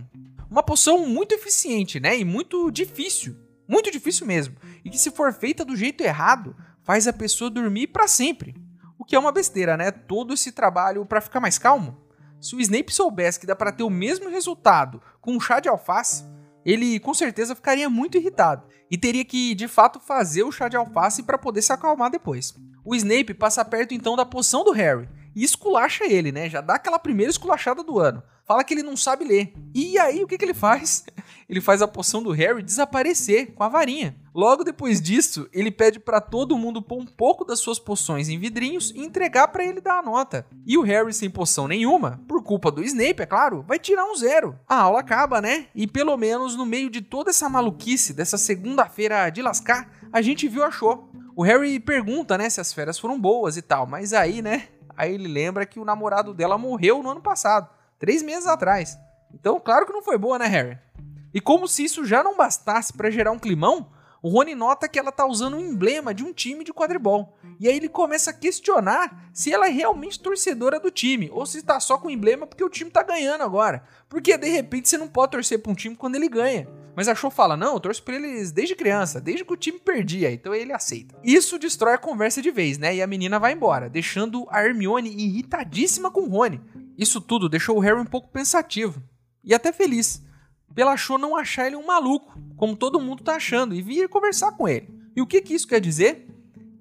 Uma 0.54 0.62
poção 0.62 1.08
muito 1.08 1.34
eficiente, 1.34 2.00
né? 2.00 2.16
E 2.16 2.24
muito 2.24 2.70
difícil. 2.70 3.36
Muito 3.68 3.90
difícil 3.90 4.28
mesmo. 4.28 4.56
E 4.86 4.90
que 4.92 5.00
se 5.00 5.10
for 5.10 5.34
feita 5.34 5.66
do 5.66 5.76
jeito 5.76 6.04
errado, 6.04 6.56
faz 6.84 7.08
a 7.08 7.12
pessoa 7.12 7.50
dormir 7.50 7.88
para 7.88 8.08
sempre. 8.08 8.54
O 8.96 9.04
que 9.04 9.16
é 9.16 9.20
uma 9.20 9.32
besteira, 9.32 9.76
né? 9.76 9.90
Todo 9.90 10.32
esse 10.32 10.52
trabalho 10.52 11.08
para 11.08 11.22
ficar 11.22 11.40
mais 11.40 11.58
calmo. 11.58 11.98
Se 12.40 12.56
o 12.56 12.62
Snape 12.62 12.94
soubesse 12.94 13.40
que 13.40 13.48
dá 13.48 13.56
para 13.56 13.72
ter 13.72 13.82
o 13.82 13.90
mesmo 13.90 14.30
resultado 14.30 15.02
com 15.20 15.36
um 15.36 15.40
chá 15.40 15.60
de 15.60 15.70
alface, 15.70 16.24
ele 16.64 17.00
com 17.00 17.16
certeza 17.16 17.56
ficaria 17.56 17.90
muito 17.90 18.20
irritado 18.20 18.68
e 18.92 18.96
teria 18.96 19.26
que 19.26 19.56
de 19.56 19.68
fato 19.68 20.00
fazer 20.00 20.44
o 20.44 20.52
chá 20.52 20.70
de 20.70 20.78
alface 20.78 21.24
para 21.24 21.40
poder 21.40 21.64
se 21.64 21.74
acalmar 21.74 22.12
depois. 22.12 22.54
O 22.86 22.94
Snape 22.94 23.34
passa 23.34 23.66
perto 23.66 23.96
então 23.96 24.16
da 24.16 24.24
poção 24.24 24.64
do 24.64 24.72
Harry 24.72 25.10
e 25.36 25.44
esculacha 25.44 26.06
ele, 26.06 26.32
né? 26.32 26.48
Já 26.48 26.62
dá 26.62 26.76
aquela 26.76 27.00
primeira 27.00 27.32
esculachada 27.32 27.84
do 27.84 27.98
ano. 27.98 28.22
Fala 28.46 28.64
que 28.64 28.74
ele 28.74 28.84
não 28.84 28.98
sabe 28.98 29.24
ler. 29.24 29.54
E 29.74 29.98
aí, 29.98 30.24
o 30.24 30.28
que, 30.28 30.38
que 30.38 30.44
ele 30.44 30.54
faz? 30.54 31.06
Ele 31.50 31.60
faz 31.62 31.82
a 31.82 31.88
poção 31.88 32.24
do 32.24 32.32
Harry 32.32 32.64
desaparecer 32.64 33.54
com 33.54 33.64
a 33.64 33.70
varinha. 33.70 34.16
Logo 34.34 34.64
depois 34.64 35.00
disso, 35.00 35.48
ele 35.54 35.70
pede 35.70 36.00
para 36.00 36.20
todo 36.20 36.58
mundo 36.58 36.82
pôr 36.82 37.00
um 37.00 37.06
pouco 37.06 37.46
das 37.46 37.60
suas 37.60 37.78
poções 37.78 38.28
em 38.28 38.40
vidrinhos 38.40 38.92
e 38.96 39.02
entregar 39.02 39.50
para 39.50 39.64
ele 39.64 39.80
dar 39.80 40.00
a 40.00 40.02
nota. 40.02 40.48
E 40.66 40.78
o 40.78 40.82
Harry, 40.82 41.14
sem 41.14 41.30
poção 41.30 41.68
nenhuma, 41.68 42.20
por 42.28 42.42
culpa 42.42 42.72
do 42.72 42.82
Snape, 42.82 43.22
é 43.22 43.26
claro, 43.26 43.62
vai 43.68 43.78
tirar 43.78 44.06
um 44.06 44.16
zero. 44.16 44.58
A 44.68 44.78
aula 44.78 45.02
acaba, 45.02 45.42
né? 45.42 45.68
E 45.76 45.86
pelo 45.86 46.18
menos 46.18 46.56
no 46.56 46.66
meio 46.66 46.90
de 46.90 47.02
toda 47.02 47.30
essa 47.30 47.48
maluquice 47.48 48.14
dessa 48.14 48.38
segunda-feira 48.38 49.30
de 49.30 49.42
lascar, 49.42 49.92
a 50.12 50.22
gente 50.22 50.48
viu 50.48 50.64
a 50.64 50.72
show. 50.72 51.08
O 51.36 51.44
Harry 51.44 51.80
pergunta, 51.80 52.38
né, 52.38 52.50
se 52.50 52.62
as 52.62 52.74
férias 52.74 52.98
foram 52.98 53.20
boas 53.20 53.58
e 53.58 53.62
tal, 53.62 53.86
mas 53.86 54.14
aí, 54.14 54.42
né, 54.42 54.70
Aí 54.96 55.14
ele 55.14 55.28
lembra 55.28 55.66
que 55.66 55.80
o 55.80 55.86
namorado 55.86 56.34
dela 56.34 56.58
morreu 56.58 57.02
no 57.02 57.10
ano 57.10 57.22
passado, 57.22 57.68
três 58.04 58.22
meses 58.22 58.46
atrás. 58.48 59.00
Então, 59.34 59.58
claro 59.62 59.86
que 59.86 59.94
não 59.94 60.04
foi 60.04 60.18
boa, 60.18 60.38
né, 60.38 60.46
Harry? 60.46 60.78
E 61.34 61.40
como 61.40 61.70
se 61.70 61.86
isso 61.86 62.04
já 62.04 62.22
não 62.22 62.36
bastasse 62.36 62.92
para 62.92 63.10
gerar 63.10 63.32
um 63.32 63.40
climão, 63.40 63.90
o 64.22 64.28
Rony 64.28 64.54
nota 64.54 64.90
que 64.90 65.00
ela 65.00 65.10
tá 65.10 65.26
usando 65.26 65.56
um 65.56 65.62
emblema 65.62 66.14
de 66.14 66.22
um 66.22 66.34
time 66.34 66.66
de 66.66 66.74
quadribol. 66.74 67.38
E 67.62 67.66
aí 67.66 67.78
ele 67.78 67.88
começa 67.88 68.32
a 68.32 68.34
questionar 68.34 69.30
se 69.32 69.54
ela 69.54 69.68
é 69.68 69.70
realmente 69.70 70.20
torcedora 70.20 70.82
do 70.82 70.92
time, 70.92 71.30
ou 71.32 71.46
se 71.46 71.62
tá 71.62 71.80
só 71.80 71.98
com 71.98 72.10
o 72.10 72.12
emblema 72.12 72.46
porque 72.46 72.62
o 72.62 72.70
time 72.70 72.92
tá 72.92 73.04
ganhando 73.04 73.42
agora. 73.42 73.86
Porque 74.10 74.38
de 74.38 74.50
repente 74.50 74.90
você 74.90 74.98
não 74.98 75.08
pode 75.08 75.32
torcer 75.32 75.60
pra 75.60 75.72
um 75.72 75.76
time 75.76 75.96
quando 75.96 76.16
ele 76.16 76.28
ganha. 76.28 76.68
Mas 76.98 77.08
a 77.08 77.16
Show 77.16 77.32
fala: 77.32 77.56
não, 77.56 77.76
eu 77.76 77.80
torço 77.80 78.04
pra 78.04 78.16
eles 78.16 78.52
desde 78.52 78.76
criança, 78.76 79.22
desde 79.22 79.46
que 79.46 79.54
o 79.54 79.58
time 79.58 79.80
perdia, 79.80 80.30
então 80.30 80.54
ele 80.54 80.74
aceita. 80.74 81.16
Isso 81.24 81.58
destrói 81.58 81.94
a 81.94 81.98
conversa 81.98 82.42
de 82.42 82.52
vez, 82.52 82.78
né? 82.78 82.96
E 82.96 83.02
a 83.02 83.08
menina 83.08 83.40
vai 83.40 83.54
embora, 83.54 83.90
deixando 83.90 84.46
a 84.50 84.62
Hermione 84.62 85.10
irritadíssima 85.10 86.12
com 86.12 86.22
o 86.22 86.30
Rony. 86.30 86.62
Isso 86.98 87.20
tudo 87.20 87.50
deixou 87.50 87.78
o 87.78 87.80
Harry 87.80 88.00
um 88.00 88.06
pouco 88.06 88.30
pensativo 88.30 89.02
e 89.44 89.54
até 89.54 89.72
feliz, 89.74 90.24
pela 90.74 90.98
Show 90.98 91.18
não 91.18 91.36
achar 91.36 91.68
ele 91.68 91.76
um 91.76 91.86
maluco, 91.86 92.38
como 92.56 92.76
todo 92.76 93.00
mundo 93.00 93.24
tá 93.24 93.36
achando, 93.36 93.76
e 93.76 93.82
vir 93.82 94.08
conversar 94.08 94.54
com 94.54 94.68
ele. 94.68 94.90
E 95.16 95.22
o 95.22 95.28
que, 95.28 95.42
que 95.42 95.54
isso 95.54 95.68
quer 95.68 95.80
dizer? 95.80 96.28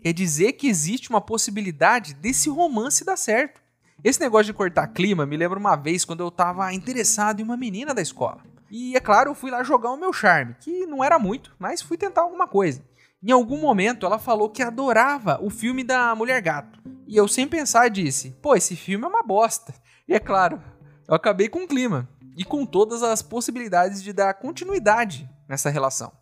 Quer 0.01 0.13
dizer 0.13 0.53
que 0.53 0.69
existe 0.69 1.11
uma 1.11 1.21
possibilidade 1.21 2.15
desse 2.15 2.49
romance 2.49 3.05
dar 3.05 3.17
certo. 3.17 3.61
Esse 4.03 4.21
negócio 4.21 4.47
de 4.47 4.53
cortar 4.53 4.89
clima 4.89 5.27
me 5.27 5.37
lembra 5.37 5.59
uma 5.59 5.77
vez 5.77 6.05
quando 6.05 6.21
eu 6.21 6.31
tava 6.31 6.73
interessado 6.73 7.41
em 7.41 7.45
uma 7.45 7.57
menina 7.57 7.95
da 7.95 8.03
escola. 8.03 8.43
E 8.71 8.97
é 8.97 9.01
claro, 9.01 9.31
eu 9.31 9.35
fui 9.35 9.51
lá 9.51 9.63
jogar 9.63 9.91
o 9.91 9.99
meu 9.99 10.13
charme, 10.13 10.57
que 10.59 10.87
não 10.87 11.05
era 11.05 11.19
muito, 11.19 11.55
mas 11.59 11.83
fui 11.83 11.97
tentar 11.97 12.23
alguma 12.23 12.49
coisa. 12.49 12.83
Em 13.23 13.31
algum 13.31 13.61
momento 13.61 14.07
ela 14.07 14.19
falou 14.19 14.49
que 14.49 14.63
adorava 14.63 15.39
o 15.43 15.51
filme 15.51 15.85
da 15.85 16.15
Mulher 16.15 16.41
Gato. 16.41 16.81
E 17.07 17.17
eu, 17.17 17.29
sem 17.29 17.47
pensar, 17.47 17.89
disse: 17.89 18.31
pô, 18.43 18.57
esse 18.57 18.75
filme 18.75 19.05
é 19.05 19.09
uma 19.09 19.23
bosta. 19.23 19.75
E 20.09 20.15
é 20.15 20.19
claro, 20.19 20.61
eu 21.09 21.15
acabei 21.15 21.49
com 21.49 21.65
o 21.65 21.69
clima 21.69 22.09
e 22.37 22.45
com 22.45 22.67
todas 22.67 23.03
as 23.03 23.23
possibilidades 23.23 24.03
de 24.03 24.13
dar 24.13 24.35
continuidade 24.35 25.29
nessa 25.49 25.71
relação. 25.71 26.13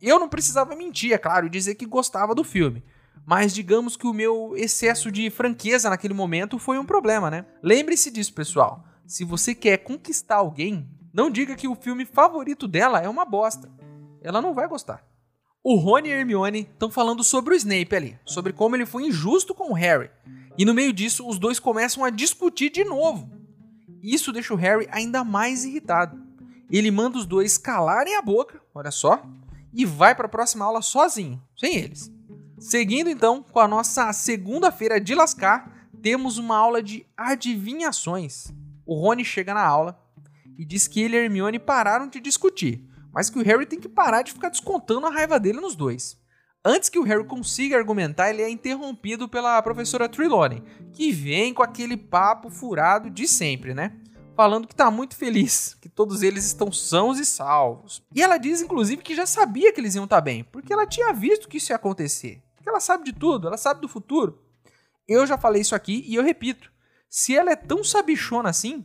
Eu 0.00 0.18
não 0.18 0.28
precisava 0.28 0.74
mentir, 0.74 1.12
é 1.12 1.18
claro, 1.18 1.46
e 1.46 1.50
dizer 1.50 1.74
que 1.74 1.86
gostava 1.86 2.34
do 2.34 2.42
filme. 2.42 2.84
Mas 3.26 3.54
digamos 3.54 3.96
que 3.96 4.06
o 4.06 4.14
meu 4.14 4.54
excesso 4.56 5.10
de 5.10 5.28
franqueza 5.30 5.90
naquele 5.90 6.14
momento 6.14 6.58
foi 6.58 6.78
um 6.78 6.86
problema, 6.86 7.30
né? 7.30 7.44
Lembre-se 7.62 8.10
disso, 8.10 8.32
pessoal. 8.32 8.84
Se 9.06 9.24
você 9.24 9.54
quer 9.54 9.78
conquistar 9.78 10.36
alguém, 10.36 10.88
não 11.12 11.30
diga 11.30 11.54
que 11.54 11.68
o 11.68 11.74
filme 11.74 12.04
favorito 12.04 12.66
dela 12.66 13.00
é 13.00 13.08
uma 13.08 13.24
bosta. 13.24 13.70
Ela 14.22 14.40
não 14.40 14.54
vai 14.54 14.66
gostar. 14.68 15.04
O 15.62 15.74
Rony 15.74 16.08
e 16.08 16.12
a 16.12 16.16
Hermione 16.16 16.60
estão 16.60 16.90
falando 16.90 17.22
sobre 17.22 17.52
o 17.52 17.56
Snape 17.56 17.94
ali, 17.94 18.18
sobre 18.24 18.50
como 18.50 18.74
ele 18.74 18.86
foi 18.86 19.04
injusto 19.04 19.54
com 19.54 19.70
o 19.70 19.74
Harry. 19.74 20.10
E 20.56 20.64
no 20.64 20.72
meio 20.72 20.90
disso, 20.90 21.28
os 21.28 21.38
dois 21.38 21.60
começam 21.60 22.02
a 22.02 22.08
discutir 22.08 22.70
de 22.70 22.82
novo. 22.82 23.30
Isso 24.02 24.32
deixa 24.32 24.54
o 24.54 24.56
Harry 24.56 24.88
ainda 24.90 25.22
mais 25.22 25.66
irritado. 25.66 26.18
Ele 26.70 26.90
manda 26.90 27.18
os 27.18 27.26
dois 27.26 27.58
calarem 27.58 28.16
a 28.16 28.22
boca, 28.22 28.58
olha 28.74 28.90
só, 28.90 29.22
e 29.70 29.84
vai 29.84 30.14
para 30.14 30.24
a 30.24 30.30
próxima 30.30 30.64
aula 30.64 30.80
sozinho, 30.80 31.42
sem 31.54 31.76
eles. 31.76 32.10
Seguindo 32.58 33.10
então 33.10 33.42
com 33.42 33.60
a 33.60 33.68
nossa 33.68 34.10
segunda-feira 34.14 34.98
de 34.98 35.14
lascar, 35.14 35.88
temos 36.00 36.38
uma 36.38 36.56
aula 36.56 36.82
de 36.82 37.04
adivinhações. 37.14 38.50
O 38.86 38.94
Rony 38.94 39.26
chega 39.26 39.52
na 39.52 39.66
aula 39.66 40.00
e 40.56 40.64
diz 40.64 40.88
que 40.88 41.02
ele 41.02 41.16
e 41.16 41.18
a 41.18 41.22
Hermione 41.22 41.58
pararam 41.58 42.08
de 42.08 42.18
discutir, 42.18 42.88
mas 43.12 43.30
que 43.30 43.38
o 43.38 43.44
Harry 43.44 43.66
tem 43.66 43.80
que 43.80 43.88
parar 43.88 44.22
de 44.22 44.32
ficar 44.32 44.48
descontando 44.48 45.06
a 45.06 45.10
raiva 45.10 45.38
dele 45.38 45.60
nos 45.60 45.74
dois. 45.74 46.18
Antes 46.64 46.90
que 46.90 46.98
o 46.98 47.02
Harry 47.02 47.24
consiga 47.24 47.76
argumentar, 47.76 48.28
ele 48.28 48.42
é 48.42 48.50
interrompido 48.50 49.28
pela 49.28 49.62
professora 49.62 50.08
Trelawney, 50.08 50.62
que 50.92 51.10
vem 51.10 51.54
com 51.54 51.62
aquele 51.62 51.96
papo 51.96 52.50
furado 52.50 53.08
de 53.08 53.26
sempre, 53.26 53.72
né? 53.72 53.96
Falando 54.36 54.68
que 54.68 54.74
tá 54.74 54.90
muito 54.90 55.16
feliz, 55.16 55.74
que 55.80 55.88
todos 55.88 56.22
eles 56.22 56.44
estão 56.44 56.70
sãos 56.70 57.18
e 57.18 57.24
salvos. 57.24 58.02
E 58.14 58.22
ela 58.22 58.36
diz, 58.36 58.60
inclusive, 58.60 59.02
que 59.02 59.14
já 59.14 59.24
sabia 59.24 59.72
que 59.72 59.80
eles 59.80 59.94
iam 59.94 60.04
estar 60.04 60.16
tá 60.16 60.22
bem, 60.22 60.44
porque 60.44 60.72
ela 60.72 60.86
tinha 60.86 61.12
visto 61.12 61.48
que 61.48 61.56
isso 61.56 61.72
ia 61.72 61.76
acontecer. 61.76 62.42
Porque 62.54 62.68
ela 62.68 62.80
sabe 62.80 63.04
de 63.04 63.12
tudo, 63.14 63.48
ela 63.48 63.56
sabe 63.56 63.80
do 63.80 63.88
futuro. 63.88 64.38
Eu 65.08 65.26
já 65.26 65.38
falei 65.38 65.62
isso 65.62 65.74
aqui 65.74 66.04
e 66.06 66.14
eu 66.14 66.22
repito. 66.22 66.70
Se 67.08 67.34
ela 67.34 67.50
é 67.50 67.56
tão 67.56 67.82
sabichona 67.82 68.50
assim, 68.50 68.84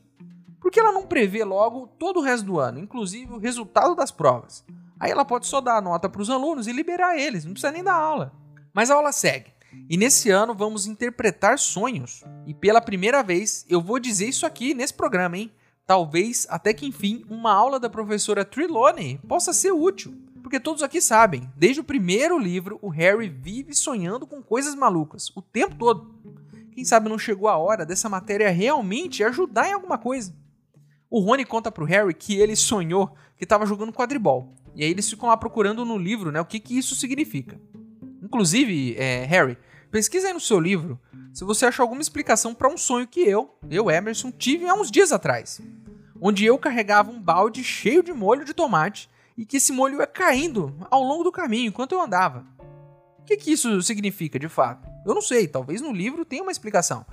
por 0.66 0.72
que 0.72 0.80
ela 0.80 0.92
não 0.92 1.06
prevê 1.06 1.44
logo 1.44 1.86
todo 1.86 2.18
o 2.18 2.24
resto 2.24 2.48
do 2.48 2.60
ano, 2.60 2.80
inclusive 2.80 3.32
o 3.32 3.38
resultado 3.38 3.94
das 3.94 4.10
provas? 4.10 4.66
Aí 5.00 5.12
ela 5.12 5.24
pode 5.24 5.46
só 5.46 5.62
dar 5.62 5.78
a 5.78 5.82
nota 5.82 6.10
para 6.10 6.24
os 6.24 6.28
alunos 6.28 6.66
e 6.66 6.72
liberar 6.72 7.20
eles, 7.20 7.46
não 7.46 7.52
precisa 7.52 7.72
nem 7.72 7.84
dar 7.84 7.94
aula. 7.94 8.34
Mas 8.74 8.90
a 8.90 8.96
aula 8.96 9.12
segue. 9.12 9.54
E 9.88 9.96
nesse 9.96 10.32
ano 10.32 10.56
vamos 10.56 10.88
interpretar 10.88 11.60
sonhos. 11.60 12.24
E 12.48 12.54
pela 12.56 12.82
primeira 12.82 13.22
vez 13.22 13.64
eu 13.70 13.80
vou 13.80 14.00
dizer 14.00 14.28
isso 14.28 14.44
aqui 14.44 14.74
nesse 14.74 14.92
programa, 14.92 15.38
hein? 15.38 15.52
Talvez 15.86 16.48
até 16.50 16.74
que 16.74 16.88
enfim 16.88 17.24
uma 17.30 17.54
aula 17.54 17.80
da 17.80 17.88
professora 17.88 18.44
Trelawney 18.44 19.20
possa 19.28 19.54
ser 19.54 19.72
útil. 19.72 20.16
Porque 20.42 20.60
todos 20.60 20.82
aqui 20.82 21.00
sabem, 21.00 21.48
desde 21.56 21.82
o 21.82 21.84
primeiro 21.84 22.40
livro, 22.40 22.80
o 22.82 22.90
Harry 22.90 23.30
vive 23.30 23.76
sonhando 23.76 24.26
com 24.26 24.42
coisas 24.42 24.74
malucas, 24.74 25.32
o 25.36 25.44
tempo 25.44 25.76
todo. 25.76 26.12
Quem 26.72 26.84
sabe 26.84 27.08
não 27.08 27.20
chegou 27.20 27.48
a 27.48 27.56
hora 27.56 27.86
dessa 27.86 28.10
matéria 28.10 28.50
realmente 28.50 29.24
ajudar 29.24 29.70
em 29.70 29.74
alguma 29.74 30.00
coisa. 30.00 30.34
O 31.10 31.20
Rony 31.20 31.46
conta 31.46 31.72
pro 31.72 31.86
Harry 31.86 32.14
que 32.14 32.38
ele 32.40 32.56
sonhou 32.56 33.16
que 33.38 33.44
estava 33.44 33.66
jogando 33.66 33.94
quadribol. 33.94 34.54
E 34.76 34.84
aí 34.84 34.90
eles 34.90 35.10
ficam 35.10 35.30
lá 35.30 35.38
procurando 35.38 35.86
no 35.86 35.98
livro, 35.98 36.32
né, 36.32 36.42
o 36.42 36.46
que, 36.46 36.60
que 36.60 36.78
isso 36.78 36.96
significa. 36.96 37.60
Inclusive, 38.22 38.96
é, 38.98 39.26
Harry, 39.26 39.58
pesquisa 39.92 40.28
aí 40.28 40.34
no 40.34 40.40
seu 40.40 40.60
livro 40.60 41.00
se 41.36 41.44
você 41.44 41.66
achar 41.66 41.84
alguma 41.84 42.02
explicação 42.02 42.54
para 42.54 42.70
um 42.70 42.78
sonho 42.78 43.06
que 43.06 43.20
eu, 43.20 43.58
eu, 43.70 43.92
Emerson, 43.92 44.32
tive 44.32 44.70
há 44.70 44.74
uns 44.74 44.90
dias 44.90 45.12
atrás. 45.12 45.60
Onde 46.22 46.46
eu 46.46 46.58
carregava 46.58 47.12
um 47.12 47.22
balde 47.22 47.62
cheio 47.62 48.02
de 48.02 48.14
molho 48.14 48.46
de 48.46 48.54
tomate 48.54 49.10
e 49.38 49.46
que 49.46 49.58
esse 49.58 49.74
molho 49.74 50.00
ia 50.00 50.08
caindo 50.08 50.74
ao 50.90 51.04
longo 51.04 51.26
do 51.26 51.34
caminho 51.34 51.68
enquanto 51.68 51.92
eu 51.92 52.00
andava. 52.00 52.48
O 53.20 53.24
que, 53.26 53.36
que 53.36 53.52
isso 53.52 53.82
significa 53.82 54.40
de 54.40 54.48
fato? 54.48 54.88
Eu 55.06 55.14
não 55.14 55.22
sei, 55.22 55.46
talvez 55.46 55.82
no 55.82 55.92
livro 55.92 56.24
tenha 56.24 56.42
uma 56.42 56.54
explicação. 56.54 57.06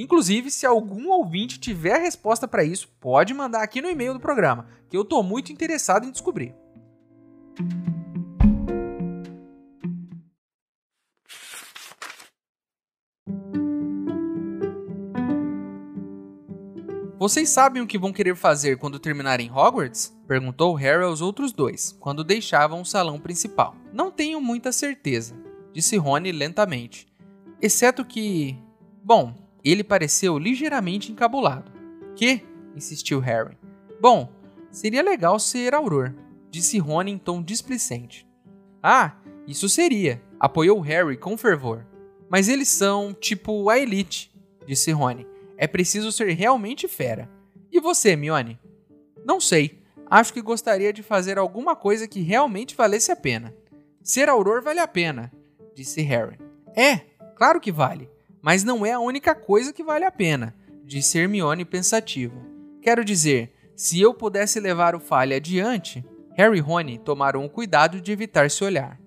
Inclusive, 0.00 0.50
se 0.50 0.64
algum 0.64 1.10
ouvinte 1.10 1.60
tiver 1.60 1.96
a 1.96 1.98
resposta 1.98 2.48
para 2.48 2.64
isso, 2.64 2.88
pode 2.98 3.34
mandar 3.34 3.62
aqui 3.62 3.82
no 3.82 3.90
e-mail 3.90 4.14
do 4.14 4.18
programa, 4.18 4.66
que 4.88 4.96
eu 4.96 5.02
estou 5.02 5.22
muito 5.22 5.52
interessado 5.52 6.06
em 6.06 6.10
descobrir. 6.10 6.54
Vocês 17.18 17.50
sabem 17.50 17.82
o 17.82 17.86
que 17.86 17.98
vão 17.98 18.10
querer 18.10 18.34
fazer 18.34 18.78
quando 18.78 18.98
terminarem 18.98 19.52
Hogwarts? 19.52 20.16
Perguntou 20.26 20.74
Harry 20.76 21.04
aos 21.04 21.20
outros 21.20 21.52
dois, 21.52 21.92
quando 22.00 22.24
deixavam 22.24 22.80
o 22.80 22.86
salão 22.86 23.20
principal. 23.20 23.76
Não 23.92 24.10
tenho 24.10 24.40
muita 24.40 24.72
certeza, 24.72 25.36
disse 25.74 25.98
Rony 25.98 26.32
lentamente. 26.32 27.06
Exceto 27.60 28.02
que. 28.02 28.56
Bom, 29.04 29.49
ele 29.64 29.84
pareceu 29.84 30.38
ligeiramente 30.38 31.12
encabulado. 31.12 31.70
Que? 32.16 32.42
insistiu 32.74 33.20
Harry. 33.20 33.58
Bom, 34.00 34.32
seria 34.70 35.02
legal 35.02 35.38
ser 35.38 35.74
Auror, 35.74 36.14
disse 36.50 36.78
Rony 36.78 37.12
em 37.12 37.18
tom 37.18 37.42
displicente. 37.42 38.26
Ah, 38.82 39.16
Isso 39.46 39.68
seria, 39.68 40.22
apoiou 40.38 40.80
Harry 40.80 41.16
com 41.16 41.36
fervor. 41.36 41.84
Mas 42.28 42.48
eles 42.48 42.68
são, 42.68 43.12
tipo, 43.12 43.68
a 43.68 43.78
elite, 43.78 44.32
disse 44.66 44.92
Rony. 44.92 45.26
É 45.56 45.66
preciso 45.66 46.12
ser 46.12 46.30
realmente 46.32 46.86
fera. 46.86 47.28
E 47.72 47.80
você, 47.80 48.14
Mione? 48.14 48.58
Não 49.24 49.40
sei. 49.40 49.82
Acho 50.08 50.32
que 50.32 50.40
gostaria 50.40 50.92
de 50.92 51.02
fazer 51.02 51.38
alguma 51.38 51.76
coisa 51.76 52.06
que 52.06 52.20
realmente 52.20 52.76
valesse 52.76 53.12
a 53.12 53.16
pena. 53.16 53.54
Ser 54.02 54.28
auror 54.28 54.62
vale 54.62 54.80
a 54.80 54.88
pena, 54.88 55.32
disse 55.74 56.00
Harry. 56.02 56.38
É, 56.74 56.98
claro 57.36 57.60
que 57.60 57.70
vale, 57.70 58.08
mas 58.42 58.64
não 58.64 58.84
é 58.84 58.92
a 58.92 59.00
única 59.00 59.34
coisa 59.34 59.72
que 59.72 59.84
vale 59.84 60.04
a 60.04 60.12
pena, 60.12 60.54
disse 60.84 61.18
Hermione 61.18 61.64
pensativa. 61.64 62.40
Quero 62.82 63.04
dizer, 63.04 63.54
se 63.76 64.00
eu 64.00 64.14
pudesse 64.14 64.58
levar 64.58 64.94
o 64.94 65.00
Fale 65.00 65.34
adiante, 65.34 66.04
Harry 66.34 66.58
e 66.58 66.60
Rony 66.60 66.98
tomaram 66.98 67.44
o 67.44 67.50
cuidado 67.50 68.00
de 68.00 68.12
evitar 68.12 68.50
se 68.50 68.64
olhar. 68.64 68.98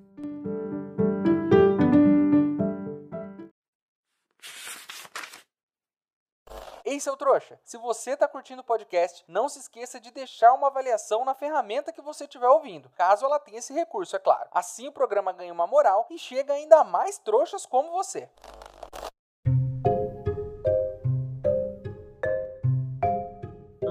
Ei, 6.86 7.00
seu 7.00 7.18
trouxa! 7.18 7.58
Se 7.64 7.78
você 7.78 8.12
está 8.12 8.28
curtindo 8.28 8.62
o 8.62 8.64
podcast, 8.64 9.24
não 9.28 9.50
se 9.50 9.58
esqueça 9.58 10.00
de 10.00 10.12
deixar 10.12 10.54
uma 10.54 10.68
avaliação 10.68 11.26
na 11.26 11.34
ferramenta 11.34 11.92
que 11.92 12.02
você 12.02 12.26
estiver 12.26 12.48
ouvindo, 12.48 12.90
caso 12.90 13.26
ela 13.26 13.40
tenha 13.40 13.58
esse 13.58 13.74
recurso, 13.74 14.16
é 14.16 14.20
claro. 14.20 14.48
Assim 14.52 14.88
o 14.88 14.92
programa 14.92 15.32
ganha 15.32 15.52
uma 15.52 15.66
moral 15.66 16.06
e 16.12 16.20
chega 16.20 16.54
ainda 16.54 16.84
mais 16.84 17.18
trouxas 17.18 17.66
como 17.66 17.90
você. 17.90 18.30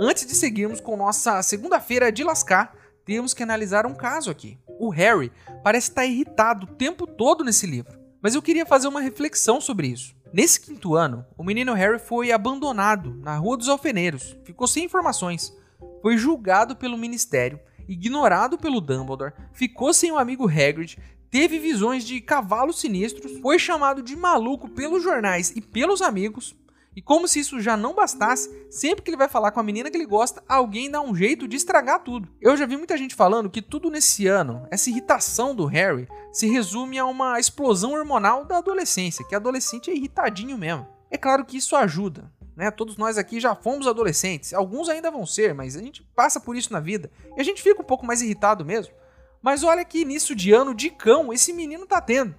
Antes 0.05 0.27
de 0.27 0.35
seguirmos 0.35 0.81
com 0.81 0.97
nossa 0.97 1.41
segunda-feira 1.45 2.11
de 2.11 2.25
lascar, 2.25 2.75
temos 3.05 3.33
que 3.33 3.41
analisar 3.45 3.87
um 3.87 3.95
caso 3.95 4.33
aqui. 4.33 4.59
O 4.81 4.89
Harry 4.91 5.31
parece 5.63 5.91
estar 5.91 6.05
irritado 6.05 6.67
o 6.67 6.75
tempo 6.75 7.07
todo 7.07 7.45
nesse 7.45 7.69
livro, 7.69 7.97
mas 8.21 8.35
eu 8.35 8.43
queria 8.43 8.67
fazer 8.67 8.89
uma 8.89 9.01
reflexão 9.01 9.61
sobre 9.61 9.87
isso. 9.87 10.13
Nesse 10.33 10.61
quinto 10.61 10.97
ano, 10.97 11.25
o 11.39 11.45
menino 11.45 11.73
Harry 11.73 12.01
foi 12.01 12.33
abandonado 12.33 13.15
na 13.15 13.37
Rua 13.37 13.57
dos 13.57 13.69
Alfeneiros, 13.69 14.37
ficou 14.43 14.67
sem 14.67 14.87
informações, 14.87 15.57
foi 16.03 16.17
julgado 16.17 16.75
pelo 16.75 16.99
Ministério, 16.99 17.61
ignorado 17.89 18.59
pelo 18.59 18.81
Dumbledore, 18.81 19.35
ficou 19.53 19.95
sem 19.95 20.11
o 20.11 20.19
amigo 20.19 20.49
Hagrid, 20.49 20.99
teve 21.31 21.61
visões 21.61 22.05
de 22.05 22.21
cavalos 22.21 22.81
sinistros, 22.81 23.39
foi 23.39 23.57
chamado 23.57 24.03
de 24.03 24.17
maluco 24.17 24.69
pelos 24.69 25.01
jornais 25.01 25.53
e 25.55 25.61
pelos 25.61 26.03
amigos, 26.03 26.57
e 26.95 27.01
como 27.01 27.27
se 27.27 27.41
isso 27.41 27.61
já 27.61 27.77
não 27.77 27.95
bastasse, 27.95 28.51
sempre 28.71 29.03
que 29.03 29.11
ele 29.11 29.17
vai 29.17 29.29
falar 29.29 29.51
com 29.51 29.61
a 29.61 29.63
menina 29.63 29.91
que 29.91 29.97
ele 29.97 30.07
gosta, 30.07 30.43
alguém 30.47 30.91
dá 30.91 31.01
um 31.01 31.15
jeito 31.15 31.49
de 31.49 31.57
estragar 31.57 32.03
tudo. 32.03 32.29
Eu 32.41 32.57
já 32.57 32.67
vi 32.67 32.77
muita 32.77 32.97
gente 32.97 33.15
falando 33.15 33.51
que 33.51 33.63
tudo 33.63 33.91
nesse 33.91 34.27
ano, 34.27 34.67
essa 34.71 34.91
irritação 34.91 35.55
do 35.55 35.65
Harry, 35.67 36.07
se 36.33 36.47
resume 36.47 36.99
a 36.99 37.07
uma 37.07 37.41
explosão 37.41 37.93
hormonal 37.93 38.45
da 38.45 38.59
adolescência, 38.59 39.25
que 39.27 39.35
adolescente 39.35 39.91
é 39.91 39.95
irritadinho 39.95 40.59
mesmo. 40.59 40.87
É 41.11 41.17
claro 41.17 41.45
que 41.45 41.57
isso 41.57 41.77
ajuda, 41.77 42.31
né? 42.57 42.71
Todos 42.71 42.97
nós 42.97 43.17
aqui 43.17 43.41
já 43.41 43.55
fomos 43.55 43.87
adolescentes, 43.87 44.53
alguns 44.53 44.89
ainda 44.89 45.11
vão 45.11 45.27
ser, 45.27 45.55
mas 45.55 45.77
a 45.77 45.81
gente 45.81 46.03
passa 46.15 46.41
por 46.41 46.57
isso 46.57 46.73
na 46.73 46.81
vida 46.81 47.11
e 47.37 47.41
a 47.41 47.45
gente 47.45 47.63
fica 47.63 47.81
um 47.81 47.85
pouco 47.85 48.05
mais 48.05 48.23
irritado 48.23 48.65
mesmo. 48.65 48.95
Mas 49.43 49.65
olha 49.65 49.85
que 49.85 50.01
início 50.01 50.37
de 50.37 50.53
ano 50.53 50.75
de 50.75 50.89
cão 50.89 51.33
esse 51.33 51.53
menino 51.53 51.87
tá 51.87 52.01
tendo. 52.01 52.35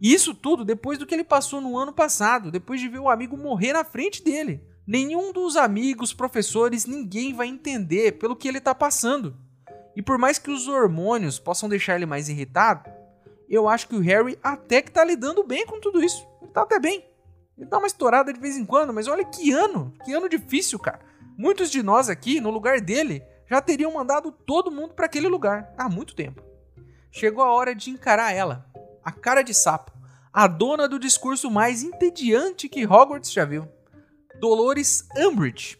E 0.00 0.12
isso 0.12 0.34
tudo 0.34 0.64
depois 0.64 0.98
do 0.98 1.06
que 1.06 1.14
ele 1.14 1.24
passou 1.24 1.60
no 1.60 1.76
ano 1.76 1.92
passado, 1.92 2.50
depois 2.50 2.80
de 2.80 2.88
ver 2.88 3.00
o 3.00 3.10
amigo 3.10 3.36
morrer 3.36 3.72
na 3.72 3.84
frente 3.84 4.22
dele. 4.22 4.64
Nenhum 4.86 5.32
dos 5.32 5.56
amigos, 5.56 6.12
professores, 6.12 6.86
ninguém 6.86 7.34
vai 7.34 7.46
entender 7.46 8.12
pelo 8.12 8.34
que 8.34 8.48
ele 8.48 8.58
está 8.58 8.74
passando. 8.74 9.36
E 9.94 10.02
por 10.02 10.18
mais 10.18 10.38
que 10.38 10.50
os 10.50 10.66
hormônios 10.66 11.38
possam 11.38 11.68
deixar 11.68 11.96
ele 11.96 12.06
mais 12.06 12.28
irritado, 12.28 12.90
eu 13.48 13.68
acho 13.68 13.88
que 13.88 13.96
o 13.96 14.00
Harry 14.00 14.38
até 14.42 14.80
que 14.80 14.90
tá 14.90 15.04
lidando 15.04 15.44
bem 15.44 15.66
com 15.66 15.80
tudo 15.80 16.02
isso. 16.02 16.26
Ele 16.40 16.50
tá 16.50 16.62
até 16.62 16.78
bem. 16.78 17.04
Ele 17.58 17.68
dá 17.68 17.78
uma 17.78 17.86
estourada 17.86 18.32
de 18.32 18.40
vez 18.40 18.56
em 18.56 18.64
quando, 18.64 18.92
mas 18.92 19.06
olha 19.06 19.24
que 19.24 19.52
ano, 19.52 19.92
que 20.04 20.12
ano 20.12 20.28
difícil, 20.28 20.78
cara. 20.78 21.00
Muitos 21.36 21.70
de 21.70 21.82
nós 21.82 22.08
aqui, 22.08 22.40
no 22.40 22.50
lugar 22.50 22.80
dele, 22.80 23.22
já 23.48 23.60
teriam 23.60 23.92
mandado 23.92 24.32
todo 24.32 24.70
mundo 24.70 24.94
para 24.94 25.06
aquele 25.06 25.28
lugar 25.28 25.74
há 25.76 25.88
muito 25.88 26.14
tempo. 26.14 26.42
Chegou 27.10 27.42
a 27.42 27.52
hora 27.52 27.74
de 27.74 27.90
encarar 27.90 28.32
ela, 28.32 28.69
a 29.04 29.12
cara 29.12 29.42
de 29.42 29.54
sapo, 29.54 29.92
a 30.32 30.46
dona 30.46 30.88
do 30.88 30.98
discurso 30.98 31.50
mais 31.50 31.82
entediante 31.82 32.68
que 32.68 32.86
Hogwarts 32.86 33.32
já 33.32 33.44
viu, 33.44 33.68
Dolores 34.38 35.06
Umbridge. 35.16 35.78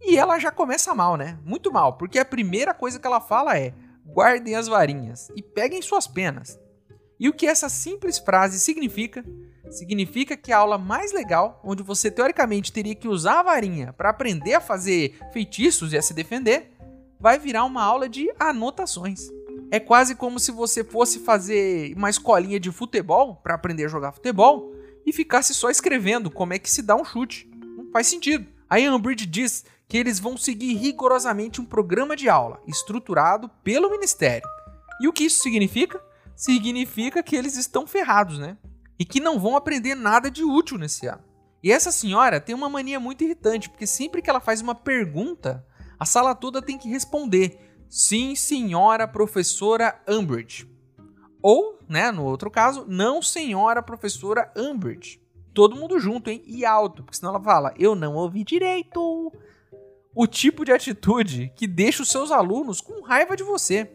E 0.00 0.16
ela 0.18 0.38
já 0.38 0.50
começa 0.50 0.94
mal, 0.94 1.16
né? 1.16 1.38
Muito 1.44 1.72
mal, 1.72 1.96
porque 1.96 2.18
a 2.18 2.24
primeira 2.24 2.74
coisa 2.74 2.98
que 2.98 3.06
ela 3.06 3.20
fala 3.20 3.56
é: 3.56 3.72
guardem 4.04 4.54
as 4.54 4.66
varinhas 4.66 5.30
e 5.36 5.42
peguem 5.42 5.80
suas 5.80 6.06
penas. 6.06 6.58
E 7.18 7.28
o 7.28 7.32
que 7.32 7.46
essa 7.46 7.68
simples 7.68 8.18
frase 8.18 8.58
significa? 8.58 9.24
Significa 9.70 10.36
que 10.36 10.52
a 10.52 10.58
aula 10.58 10.76
mais 10.76 11.12
legal, 11.12 11.60
onde 11.64 11.82
você 11.82 12.10
teoricamente 12.10 12.72
teria 12.72 12.94
que 12.94 13.08
usar 13.08 13.40
a 13.40 13.42
varinha 13.44 13.92
para 13.92 14.10
aprender 14.10 14.54
a 14.54 14.60
fazer 14.60 15.18
feitiços 15.32 15.92
e 15.92 15.96
a 15.96 16.02
se 16.02 16.12
defender, 16.12 16.72
vai 17.18 17.38
virar 17.38 17.64
uma 17.64 17.82
aula 17.82 18.08
de 18.08 18.28
anotações. 18.38 19.30
É 19.72 19.80
quase 19.80 20.14
como 20.14 20.38
se 20.38 20.52
você 20.52 20.84
fosse 20.84 21.20
fazer 21.20 21.94
uma 21.96 22.10
escolinha 22.10 22.60
de 22.60 22.70
futebol 22.70 23.36
para 23.36 23.54
aprender 23.54 23.86
a 23.86 23.88
jogar 23.88 24.12
futebol 24.12 24.70
e 25.06 25.14
ficasse 25.14 25.54
só 25.54 25.70
escrevendo 25.70 26.30
como 26.30 26.52
é 26.52 26.58
que 26.58 26.70
se 26.70 26.82
dá 26.82 26.94
um 26.94 27.02
chute. 27.02 27.50
Não 27.54 27.90
faz 27.90 28.06
sentido. 28.06 28.46
A 28.68 28.76
Umbridge 28.76 29.24
diz 29.24 29.64
que 29.88 29.96
eles 29.96 30.20
vão 30.20 30.36
seguir 30.36 30.74
rigorosamente 30.74 31.58
um 31.58 31.64
programa 31.64 32.14
de 32.14 32.28
aula 32.28 32.60
estruturado 32.68 33.48
pelo 33.64 33.90
ministério. 33.90 34.46
E 35.00 35.08
o 35.08 35.12
que 35.12 35.24
isso 35.24 35.42
significa? 35.42 35.98
Significa 36.36 37.22
que 37.22 37.34
eles 37.34 37.56
estão 37.56 37.86
ferrados, 37.86 38.38
né? 38.38 38.58
E 38.98 39.06
que 39.06 39.20
não 39.20 39.40
vão 39.40 39.56
aprender 39.56 39.94
nada 39.94 40.30
de 40.30 40.44
útil 40.44 40.76
nesse 40.76 41.06
ano. 41.06 41.24
E 41.62 41.72
essa 41.72 41.90
senhora 41.90 42.42
tem 42.42 42.54
uma 42.54 42.68
mania 42.68 43.00
muito 43.00 43.24
irritante, 43.24 43.70
porque 43.70 43.86
sempre 43.86 44.20
que 44.20 44.28
ela 44.28 44.38
faz 44.38 44.60
uma 44.60 44.74
pergunta, 44.74 45.66
a 45.98 46.04
sala 46.04 46.34
toda 46.34 46.60
tem 46.60 46.76
que 46.76 46.90
responder. 46.90 47.71
Sim, 47.94 48.34
senhora 48.34 49.06
professora 49.06 50.00
Umbridge. 50.08 50.66
Ou, 51.42 51.78
né, 51.86 52.10
no 52.10 52.24
outro 52.24 52.50
caso, 52.50 52.86
não, 52.88 53.20
senhora 53.20 53.82
professora 53.82 54.50
Umbridge. 54.56 55.20
Todo 55.52 55.76
mundo 55.76 56.00
junto, 56.00 56.30
hein? 56.30 56.42
E 56.46 56.64
alto, 56.64 57.02
porque 57.02 57.18
senão 57.18 57.34
ela 57.34 57.44
fala, 57.44 57.74
eu 57.78 57.94
não 57.94 58.14
ouvi 58.14 58.44
direito. 58.44 59.30
O 60.14 60.26
tipo 60.26 60.64
de 60.64 60.72
atitude 60.72 61.52
que 61.54 61.66
deixa 61.66 62.02
os 62.02 62.08
seus 62.08 62.30
alunos 62.30 62.80
com 62.80 63.02
raiva 63.02 63.36
de 63.36 63.42
você. 63.42 63.92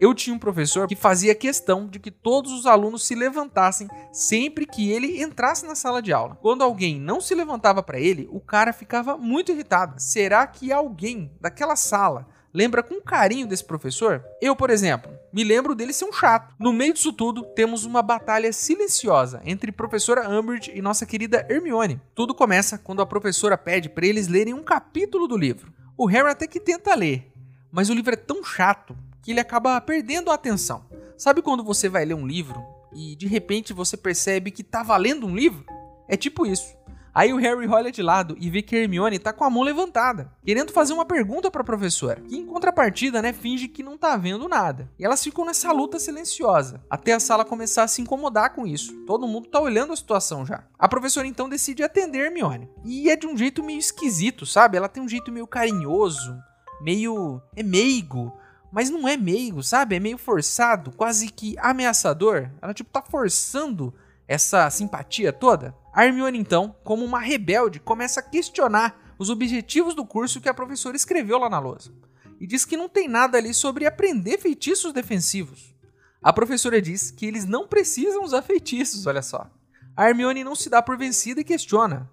Eu 0.00 0.14
tinha 0.14 0.34
um 0.34 0.38
professor 0.38 0.88
que 0.88 0.96
fazia 0.96 1.34
questão 1.34 1.86
de 1.86 1.98
que 1.98 2.10
todos 2.10 2.50
os 2.52 2.64
alunos 2.64 3.06
se 3.06 3.14
levantassem 3.14 3.86
sempre 4.14 4.64
que 4.64 4.90
ele 4.90 5.22
entrasse 5.22 5.66
na 5.66 5.74
sala 5.74 6.00
de 6.00 6.10
aula. 6.10 6.38
Quando 6.40 6.64
alguém 6.64 6.98
não 6.98 7.20
se 7.20 7.34
levantava 7.34 7.82
para 7.82 8.00
ele, 8.00 8.26
o 8.30 8.40
cara 8.40 8.72
ficava 8.72 9.18
muito 9.18 9.52
irritado. 9.52 10.00
Será 10.00 10.46
que 10.46 10.72
alguém 10.72 11.30
daquela 11.38 11.76
sala 11.76 12.34
lembra 12.56 12.82
com 12.82 13.02
carinho 13.02 13.46
desse 13.46 13.62
professor? 13.62 14.24
Eu, 14.40 14.56
por 14.56 14.70
exemplo, 14.70 15.12
me 15.30 15.44
lembro 15.44 15.74
dele 15.74 15.92
ser 15.92 16.06
um 16.06 16.12
chato. 16.12 16.54
No 16.58 16.72
meio 16.72 16.94
disso 16.94 17.12
tudo, 17.12 17.42
temos 17.54 17.84
uma 17.84 18.00
batalha 18.00 18.50
silenciosa 18.50 19.42
entre 19.44 19.70
professora 19.70 20.26
Umbridge 20.26 20.72
e 20.74 20.80
nossa 20.80 21.04
querida 21.04 21.46
Hermione. 21.50 22.00
Tudo 22.14 22.34
começa 22.34 22.78
quando 22.78 23.02
a 23.02 23.06
professora 23.06 23.58
pede 23.58 23.90
para 23.90 24.06
eles 24.06 24.26
lerem 24.26 24.54
um 24.54 24.62
capítulo 24.62 25.28
do 25.28 25.36
livro. 25.36 25.70
O 25.98 26.06
Harry 26.06 26.30
até 26.30 26.46
que 26.46 26.58
tenta 26.58 26.94
ler, 26.94 27.30
mas 27.70 27.90
o 27.90 27.94
livro 27.94 28.14
é 28.14 28.16
tão 28.16 28.42
chato 28.42 28.96
que 29.20 29.32
ele 29.32 29.40
acaba 29.40 29.78
perdendo 29.78 30.30
a 30.30 30.34
atenção. 30.34 30.86
Sabe 31.18 31.42
quando 31.42 31.62
você 31.62 31.90
vai 31.90 32.06
ler 32.06 32.14
um 32.14 32.26
livro 32.26 32.64
e 32.94 33.14
de 33.16 33.26
repente 33.26 33.74
você 33.74 33.98
percebe 33.98 34.50
que 34.50 34.64
tá 34.64 34.82
valendo 34.82 35.26
um 35.26 35.36
livro? 35.36 35.62
É 36.08 36.16
tipo 36.16 36.46
isso. 36.46 36.74
Aí 37.16 37.32
o 37.32 37.38
Harry 37.38 37.66
olha 37.66 37.90
de 37.90 38.02
lado 38.02 38.36
e 38.38 38.50
vê 38.50 38.60
que 38.60 38.76
Hermione 38.76 39.18
tá 39.18 39.32
com 39.32 39.42
a 39.42 39.48
mão 39.48 39.62
levantada, 39.62 40.30
querendo 40.44 40.70
fazer 40.70 40.92
uma 40.92 41.06
pergunta 41.06 41.50
para 41.50 41.62
a 41.62 41.64
professora, 41.64 42.20
que 42.20 42.36
em 42.36 42.44
contrapartida, 42.44 43.22
né, 43.22 43.32
finge 43.32 43.68
que 43.68 43.82
não 43.82 43.96
tá 43.96 44.18
vendo 44.18 44.46
nada. 44.46 44.86
E 44.98 45.04
elas 45.06 45.24
ficam 45.24 45.46
nessa 45.46 45.72
luta 45.72 45.98
silenciosa, 45.98 46.78
até 46.90 47.14
a 47.14 47.18
sala 47.18 47.42
começar 47.42 47.84
a 47.84 47.88
se 47.88 48.02
incomodar 48.02 48.54
com 48.54 48.66
isso. 48.66 48.92
Todo 49.06 49.26
mundo 49.26 49.48
tá 49.48 49.58
olhando 49.58 49.94
a 49.94 49.96
situação 49.96 50.44
já. 50.44 50.64
A 50.78 50.86
professora 50.86 51.26
então 51.26 51.48
decide 51.48 51.82
atender 51.82 52.26
Hermione. 52.26 52.68
E 52.84 53.08
é 53.08 53.16
de 53.16 53.26
um 53.26 53.34
jeito 53.34 53.64
meio 53.64 53.78
esquisito, 53.78 54.44
sabe? 54.44 54.76
Ela 54.76 54.86
tem 54.86 55.02
um 55.02 55.08
jeito 55.08 55.32
meio 55.32 55.46
carinhoso, 55.46 56.36
meio 56.82 57.40
é 57.56 57.62
meigo, 57.62 58.30
mas 58.70 58.90
não 58.90 59.08
é 59.08 59.16
meigo, 59.16 59.62
sabe? 59.62 59.96
É 59.96 60.00
meio 60.00 60.18
forçado, 60.18 60.92
quase 60.92 61.28
que 61.28 61.56
ameaçador. 61.60 62.50
Ela 62.60 62.74
tipo 62.74 62.90
tá 62.90 63.00
forçando 63.00 63.94
essa 64.28 64.68
simpatia 64.70 65.32
toda. 65.32 65.74
A 65.96 66.04
Hermione, 66.04 66.38
então, 66.38 66.76
como 66.84 67.06
uma 67.06 67.18
rebelde, 67.18 67.80
começa 67.80 68.20
a 68.20 68.22
questionar 68.22 69.14
os 69.18 69.30
objetivos 69.30 69.94
do 69.94 70.04
curso 70.04 70.42
que 70.42 70.48
a 70.48 70.52
professora 70.52 70.94
escreveu 70.94 71.38
lá 71.38 71.48
na 71.48 71.58
lousa. 71.58 71.90
E 72.38 72.46
diz 72.46 72.66
que 72.66 72.76
não 72.76 72.86
tem 72.86 73.08
nada 73.08 73.38
ali 73.38 73.54
sobre 73.54 73.86
aprender 73.86 74.36
feitiços 74.36 74.92
defensivos. 74.92 75.74
A 76.22 76.34
professora 76.34 76.82
diz 76.82 77.10
que 77.10 77.24
eles 77.24 77.46
não 77.46 77.66
precisam 77.66 78.22
usar 78.22 78.42
feitiços, 78.42 79.06
olha 79.06 79.22
só. 79.22 79.50
A 79.96 80.06
Hermione 80.06 80.44
não 80.44 80.54
se 80.54 80.68
dá 80.68 80.82
por 80.82 80.98
vencida 80.98 81.40
e 81.40 81.44
questiona: 81.44 82.10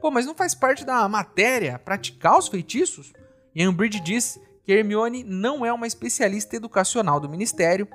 Pô, 0.00 0.10
mas 0.10 0.24
não 0.24 0.34
faz 0.34 0.54
parte 0.54 0.82
da 0.82 1.06
matéria 1.06 1.78
praticar 1.78 2.38
os 2.38 2.48
feitiços? 2.48 3.12
E 3.54 3.68
Umbridge 3.68 4.00
diz 4.00 4.40
que 4.64 4.72
Hermione 4.72 5.22
não 5.22 5.64
é 5.66 5.70
uma 5.70 5.86
especialista 5.86 6.56
educacional 6.56 7.20
do 7.20 7.28
ministério 7.28 7.86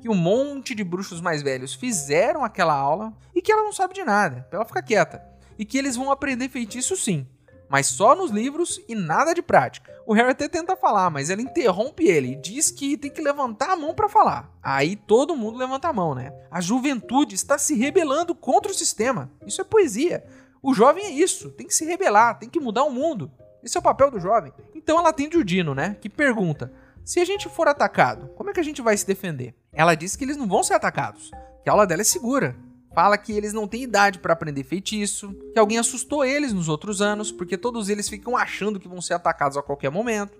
que 0.00 0.08
um 0.08 0.14
monte 0.14 0.74
de 0.74 0.84
bruxos 0.84 1.20
mais 1.20 1.42
velhos 1.42 1.74
fizeram 1.74 2.44
aquela 2.44 2.74
aula 2.74 3.12
e 3.34 3.42
que 3.42 3.52
ela 3.52 3.62
não 3.62 3.72
sabe 3.72 3.94
de 3.94 4.04
nada, 4.04 4.46
ela 4.50 4.64
ficar 4.64 4.82
quieta. 4.82 5.22
E 5.58 5.64
que 5.64 5.76
eles 5.76 5.96
vão 5.96 6.10
aprender 6.10 6.48
feitiço 6.48 6.96
sim, 6.96 7.26
mas 7.68 7.86
só 7.86 8.14
nos 8.14 8.30
livros 8.30 8.80
e 8.88 8.94
nada 8.94 9.34
de 9.34 9.42
prática. 9.42 9.92
O 10.06 10.14
Harry 10.14 10.30
até 10.30 10.48
tenta 10.48 10.76
falar, 10.76 11.10
mas 11.10 11.28
ela 11.28 11.42
interrompe 11.42 12.06
ele 12.06 12.32
e 12.32 12.36
diz 12.36 12.70
que 12.70 12.96
tem 12.96 13.10
que 13.10 13.20
levantar 13.20 13.72
a 13.72 13.76
mão 13.76 13.94
para 13.94 14.08
falar. 14.08 14.50
Aí 14.62 14.96
todo 14.96 15.36
mundo 15.36 15.58
levanta 15.58 15.88
a 15.88 15.92
mão, 15.92 16.14
né? 16.14 16.32
A 16.50 16.60
juventude 16.60 17.34
está 17.34 17.58
se 17.58 17.74
rebelando 17.74 18.34
contra 18.34 18.70
o 18.72 18.74
sistema. 18.74 19.30
Isso 19.46 19.60
é 19.60 19.64
poesia. 19.64 20.24
O 20.62 20.72
jovem 20.72 21.04
é 21.04 21.10
isso, 21.10 21.50
tem 21.50 21.66
que 21.66 21.74
se 21.74 21.84
rebelar, 21.84 22.38
tem 22.38 22.48
que 22.48 22.58
mudar 22.58 22.84
o 22.84 22.90
mundo. 22.90 23.30
Esse 23.62 23.76
é 23.76 23.80
o 23.80 23.82
papel 23.82 24.10
do 24.10 24.18
jovem. 24.18 24.52
Então 24.74 24.98
ela 24.98 25.10
atende 25.10 25.36
o 25.36 25.44
Dino, 25.44 25.74
né? 25.74 25.96
Que 26.00 26.08
pergunta: 26.08 26.72
se 27.04 27.20
a 27.20 27.24
gente 27.24 27.48
for 27.48 27.68
atacado, 27.68 28.28
como 28.36 28.50
é 28.50 28.52
que 28.52 28.60
a 28.60 28.64
gente 28.64 28.82
vai 28.82 28.96
se 28.96 29.06
defender? 29.06 29.54
Ela 29.72 29.94
diz 29.94 30.16
que 30.16 30.24
eles 30.24 30.36
não 30.36 30.46
vão 30.46 30.62
ser 30.62 30.74
atacados, 30.74 31.30
que 31.62 31.68
a 31.68 31.72
aula 31.72 31.86
dela 31.86 32.02
é 32.02 32.04
segura. 32.04 32.56
Fala 32.94 33.18
que 33.18 33.32
eles 33.32 33.52
não 33.52 33.68
têm 33.68 33.82
idade 33.82 34.18
para 34.18 34.32
aprender 34.32 34.64
feitiço, 34.64 35.32
que 35.52 35.58
alguém 35.58 35.78
assustou 35.78 36.24
eles 36.24 36.52
nos 36.52 36.68
outros 36.68 37.00
anos, 37.00 37.30
porque 37.30 37.56
todos 37.56 37.88
eles 37.88 38.08
ficam 38.08 38.36
achando 38.36 38.80
que 38.80 38.88
vão 38.88 39.00
ser 39.00 39.14
atacados 39.14 39.56
a 39.56 39.62
qualquer 39.62 39.90
momento, 39.90 40.36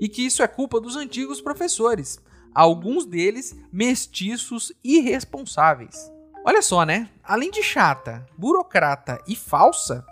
e 0.00 0.08
que 0.08 0.24
isso 0.24 0.42
é 0.42 0.46
culpa 0.46 0.80
dos 0.80 0.94
antigos 0.94 1.40
professores, 1.40 2.20
alguns 2.54 3.04
deles 3.04 3.56
mestiços 3.72 4.72
irresponsáveis. 4.84 6.10
Olha 6.44 6.62
só, 6.62 6.84
né? 6.84 7.10
Além 7.24 7.50
de 7.50 7.62
chata, 7.62 8.24
burocrata 8.38 9.20
e 9.26 9.34
falsa, 9.34 10.06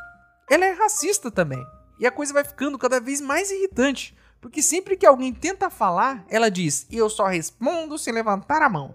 ela 0.50 0.64
é 0.64 0.72
racista 0.72 1.30
também. 1.30 1.64
E 2.00 2.07
a 2.07 2.11
coisa 2.11 2.33
vai 2.33 2.42
ficando 2.44 2.76
cada 2.76 2.98
vez 2.98 3.20
mais 3.20 3.50
irritante, 3.52 4.16
porque 4.44 4.61
sempre 4.61 4.94
que 4.94 5.07
alguém 5.07 5.33
tenta 5.33 5.70
falar, 5.70 6.22
ela 6.28 6.50
diz: 6.50 6.87
Eu 6.90 7.09
só 7.09 7.24
respondo 7.24 7.96
se 7.96 8.12
levantar 8.12 8.61
a 8.61 8.68
mão. 8.68 8.94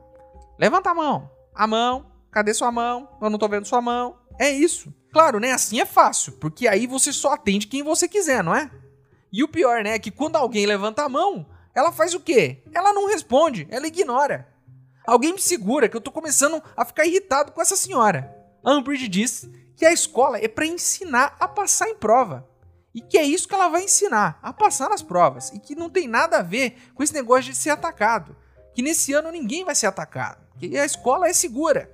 Levanta 0.59 0.91
a 0.91 0.93
mão. 0.93 1.27
A 1.55 1.65
mão. 1.65 2.05
Cadê 2.29 2.53
sua 2.53 2.71
mão? 2.71 3.09
Eu 3.19 3.31
não 3.31 3.39
tô 3.39 3.49
vendo 3.49 3.65
sua 3.65 3.81
mão. 3.81 4.15
É 4.38 4.51
isso. 4.51 4.93
Claro, 5.12 5.39
né? 5.39 5.51
Assim 5.51 5.79
é 5.81 5.85
fácil, 5.85 6.33
porque 6.33 6.67
aí 6.67 6.85
você 6.85 7.12
só 7.12 7.33
atende 7.33 7.65
quem 7.65 7.81
você 7.81 8.07
quiser, 8.07 8.43
não 8.43 8.53
é? 8.53 8.69
E 9.33 9.43
o 9.43 9.47
pior, 9.47 9.83
né, 9.83 9.95
é 9.95 9.99
que 9.99 10.12
quando 10.12 10.35
alguém 10.35 10.67
levanta 10.67 11.01
a 11.01 11.09
mão, 11.09 11.47
ela 11.73 11.91
faz 11.91 12.13
o 12.13 12.19
quê? 12.19 12.62
Ela 12.71 12.93
não 12.93 13.07
responde, 13.07 13.67
ela 13.71 13.88
ignora. 13.88 14.47
Alguém 15.07 15.33
me 15.33 15.41
segura 15.41 15.89
que 15.89 15.97
eu 15.97 16.01
tô 16.01 16.12
começando 16.12 16.62
a 16.77 16.85
ficar 16.85 17.07
irritado 17.07 17.53
com 17.53 17.59
essa 17.62 17.75
senhora. 17.75 18.31
A 18.63 18.71
Umbridge 18.75 19.07
diz 19.07 19.49
que 19.75 19.83
a 19.83 19.91
escola 19.91 20.38
é 20.38 20.47
para 20.47 20.67
ensinar 20.67 21.35
a 21.39 21.47
passar 21.47 21.89
em 21.89 21.95
prova. 21.95 22.47
E 22.99 23.01
que 23.01 23.17
é 23.17 23.23
isso 23.23 23.47
que 23.47 23.55
ela 23.55 23.69
vai 23.69 23.85
ensinar, 23.85 24.38
a 24.43 24.51
passar 24.51 24.89
nas 24.89 25.01
provas. 25.01 25.51
E 25.53 25.59
que 25.59 25.73
não 25.73 25.89
tem 25.89 26.05
nada 26.05 26.39
a 26.39 26.41
ver 26.41 26.75
com 26.93 27.01
esse 27.01 27.13
negócio 27.13 27.49
de 27.49 27.57
ser 27.57 27.69
atacado. 27.69 28.35
Que 28.73 28.81
nesse 28.81 29.13
ano 29.13 29.31
ninguém 29.31 29.63
vai 29.63 29.73
ser 29.73 29.88
atacado. 29.88 30.45
Que 30.57 30.77
a 30.77 30.83
escola 30.83 31.29
é 31.29 31.31
segura. 31.31 31.89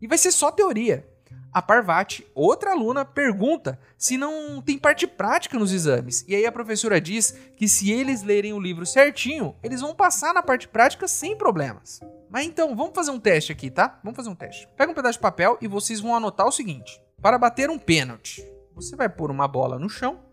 E 0.00 0.06
vai 0.06 0.16
ser 0.16 0.32
só 0.32 0.50
teoria. 0.50 1.06
A 1.52 1.60
Parvati, 1.60 2.26
outra 2.34 2.70
aluna, 2.70 3.04
pergunta 3.04 3.78
se 3.98 4.16
não 4.16 4.62
tem 4.62 4.78
parte 4.78 5.06
prática 5.06 5.58
nos 5.58 5.72
exames. 5.72 6.24
E 6.26 6.34
aí 6.34 6.46
a 6.46 6.52
professora 6.52 6.98
diz 6.98 7.36
que 7.54 7.68
se 7.68 7.92
eles 7.92 8.22
lerem 8.22 8.54
o 8.54 8.60
livro 8.60 8.86
certinho, 8.86 9.54
eles 9.62 9.82
vão 9.82 9.94
passar 9.94 10.32
na 10.32 10.42
parte 10.42 10.66
prática 10.66 11.06
sem 11.06 11.36
problemas. 11.36 12.00
Mas 12.30 12.46
então, 12.46 12.74
vamos 12.74 12.94
fazer 12.94 13.10
um 13.10 13.20
teste 13.20 13.52
aqui, 13.52 13.70
tá? 13.70 14.00
Vamos 14.02 14.16
fazer 14.16 14.30
um 14.30 14.34
teste. 14.34 14.66
Pega 14.74 14.90
um 14.90 14.94
pedaço 14.94 15.18
de 15.18 15.22
papel 15.22 15.58
e 15.60 15.68
vocês 15.68 16.00
vão 16.00 16.14
anotar 16.14 16.46
o 16.46 16.52
seguinte: 16.52 16.98
para 17.20 17.36
bater 17.36 17.68
um 17.68 17.78
pênalti, 17.78 18.42
você 18.74 18.96
vai 18.96 19.08
pôr 19.10 19.30
uma 19.30 19.46
bola 19.46 19.78
no 19.78 19.88
chão, 19.90 20.25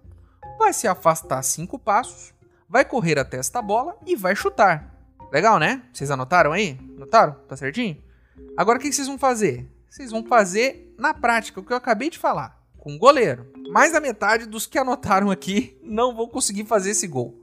vai 0.64 0.72
se 0.72 0.88
afastar 0.88 1.44
cinco 1.44 1.78
passos, 1.78 2.34
vai 2.70 2.86
correr 2.86 3.20
até 3.20 3.36
esta 3.36 3.62
bola 3.62 3.98
e 4.06 4.16
vai 4.16 4.34
chutar. 4.34 4.96
Legal, 5.30 5.60
né? 5.60 5.84
Vocês 5.92 6.10
anotaram 6.10 6.54
aí? 6.54 6.80
Anotaram? 6.96 7.34
Tá 7.50 7.58
certinho? 7.58 8.02
Agora 8.56 8.80
o 8.80 8.82
que 8.82 8.90
vocês 8.90 9.08
vão 9.08 9.18
fazer? 9.18 9.70
Vocês 9.90 10.10
vão 10.10 10.26
fazer 10.26 10.96
na 10.98 11.14
prática 11.14 11.60
o 11.60 11.66
que 11.66 11.74
eu 11.74 11.78
acabei 11.78 12.10
de 12.10 12.18
falar, 12.18 12.58
com 12.78 12.96
o 12.96 12.98
goleiro. 12.98 13.52
Mais 13.70 13.92
da 13.92 14.00
metade 14.00 14.46
dos 14.46 14.66
que 14.66 14.78
anotaram 14.78 15.30
aqui 15.30 15.78
não 15.84 16.16
vão 16.16 16.30
conseguir 16.30 16.64
fazer 16.64 16.92
esse 16.92 17.08
gol. 17.08 17.38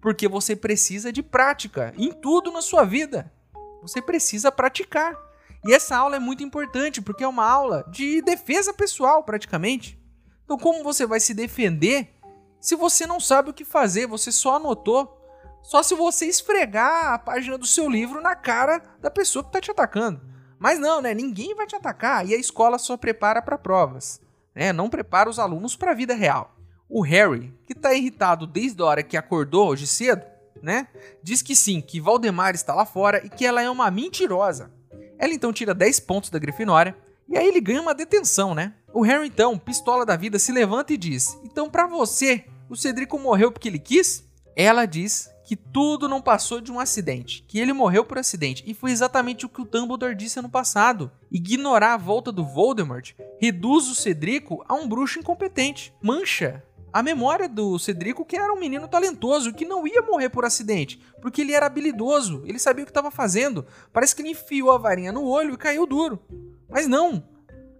Porque 0.00 0.26
você 0.26 0.56
precisa 0.56 1.12
de 1.12 1.22
prática 1.22 1.94
em 1.96 2.10
tudo 2.10 2.50
na 2.50 2.62
sua 2.62 2.82
vida. 2.82 3.32
Você 3.80 4.02
precisa 4.02 4.50
praticar. 4.50 5.16
E 5.64 5.72
essa 5.72 5.96
aula 5.96 6.16
é 6.16 6.20
muito 6.20 6.42
importante 6.42 7.00
porque 7.00 7.22
é 7.22 7.28
uma 7.28 7.48
aula 7.48 7.84
de 7.92 8.20
defesa 8.22 8.74
pessoal, 8.74 9.22
praticamente. 9.22 9.96
Então, 10.44 10.58
como 10.58 10.82
você 10.82 11.06
vai 11.06 11.20
se 11.20 11.32
defender 11.32 12.15
se 12.60 12.74
você 12.74 13.06
não 13.06 13.20
sabe 13.20 13.50
o 13.50 13.54
que 13.54 13.64
fazer? 13.64 14.06
Você 14.06 14.32
só 14.32 14.56
anotou. 14.56 15.12
Só 15.62 15.82
se 15.82 15.94
você 15.94 16.26
esfregar 16.26 17.12
a 17.12 17.18
página 17.18 17.58
do 17.58 17.66
seu 17.66 17.88
livro 17.88 18.20
na 18.20 18.36
cara 18.36 18.80
da 19.00 19.10
pessoa 19.10 19.42
que 19.42 19.48
está 19.48 19.60
te 19.60 19.70
atacando. 19.70 20.20
Mas 20.58 20.78
não, 20.78 21.00
né? 21.00 21.12
Ninguém 21.12 21.54
vai 21.54 21.66
te 21.66 21.76
atacar 21.76 22.26
e 22.26 22.34
a 22.34 22.38
escola 22.38 22.78
só 22.78 22.96
prepara 22.96 23.42
para 23.42 23.58
provas, 23.58 24.20
né? 24.54 24.72
Não 24.72 24.88
prepara 24.88 25.28
os 25.28 25.38
alunos 25.38 25.76
para 25.76 25.90
a 25.90 25.94
vida 25.94 26.14
real. 26.14 26.56
O 26.88 27.02
Harry, 27.02 27.52
que 27.66 27.72
está 27.72 27.92
irritado 27.92 28.46
desde 28.46 28.80
a 28.80 28.86
hora 28.86 29.02
que 29.02 29.16
acordou 29.16 29.68
hoje 29.68 29.86
cedo, 29.86 30.22
né? 30.62 30.88
Diz 31.22 31.42
que 31.42 31.54
sim, 31.54 31.80
que 31.80 32.00
Valdemar 32.00 32.54
está 32.54 32.74
lá 32.74 32.86
fora 32.86 33.24
e 33.24 33.28
que 33.28 33.44
ela 33.44 33.60
é 33.60 33.68
uma 33.68 33.90
mentirosa. 33.90 34.70
Ela 35.18 35.34
então 35.34 35.52
tira 35.52 35.74
10 35.74 36.00
pontos 36.00 36.30
da 36.30 36.38
Grifinória 36.38 36.96
e 37.28 37.36
aí 37.36 37.46
ele 37.46 37.60
ganha 37.60 37.82
uma 37.82 37.94
detenção, 37.94 38.54
né? 38.54 38.74
O 38.92 39.02
Harry 39.02 39.26
então, 39.26 39.58
pistola 39.58 40.06
da 40.06 40.16
vida, 40.16 40.38
se 40.38 40.52
levanta 40.52 40.92
e 40.92 40.96
diz: 40.96 41.38
"Então 41.44 41.68
para 41.68 41.86
você, 41.86 42.44
o 42.68 42.76
Cedrico 42.76 43.18
morreu 43.18 43.52
porque 43.52 43.68
ele 43.68 43.78
quis?" 43.78 44.24
Ela 44.54 44.86
diz 44.86 45.28
que 45.44 45.54
tudo 45.54 46.08
não 46.08 46.20
passou 46.20 46.60
de 46.60 46.72
um 46.72 46.80
acidente, 46.80 47.44
que 47.46 47.58
ele 47.60 47.72
morreu 47.72 48.04
por 48.04 48.18
acidente, 48.18 48.64
e 48.66 48.74
foi 48.74 48.90
exatamente 48.90 49.46
o 49.46 49.48
que 49.48 49.60
o 49.60 49.64
Dumbledore 49.64 50.14
disse 50.14 50.40
ano 50.40 50.48
passado. 50.48 51.10
Ignorar 51.30 51.94
a 51.94 51.98
volta 51.98 52.32
do 52.32 52.44
Voldemort 52.44 53.12
reduz 53.38 53.86
o 53.88 53.94
Cedrico 53.94 54.64
a 54.68 54.74
um 54.74 54.88
bruxo 54.88 55.20
incompetente, 55.20 55.94
mancha 56.02 56.64
a 56.96 57.02
memória 57.02 57.46
do 57.46 57.78
Cedrico, 57.78 58.24
que 58.24 58.38
era 58.38 58.50
um 58.50 58.58
menino 58.58 58.88
talentoso, 58.88 59.52
que 59.52 59.66
não 59.66 59.86
ia 59.86 60.00
morrer 60.00 60.30
por 60.30 60.46
acidente, 60.46 60.98
porque 61.20 61.42
ele 61.42 61.52
era 61.52 61.66
habilidoso, 61.66 62.42
ele 62.46 62.58
sabia 62.58 62.84
o 62.84 62.86
que 62.86 62.90
estava 62.90 63.10
fazendo. 63.10 63.66
Parece 63.92 64.16
que 64.16 64.22
ele 64.22 64.30
enfiou 64.30 64.72
a 64.72 64.78
varinha 64.78 65.12
no 65.12 65.22
olho 65.26 65.52
e 65.52 65.58
caiu 65.58 65.84
duro. 65.84 66.18
Mas 66.66 66.86
não, 66.86 67.22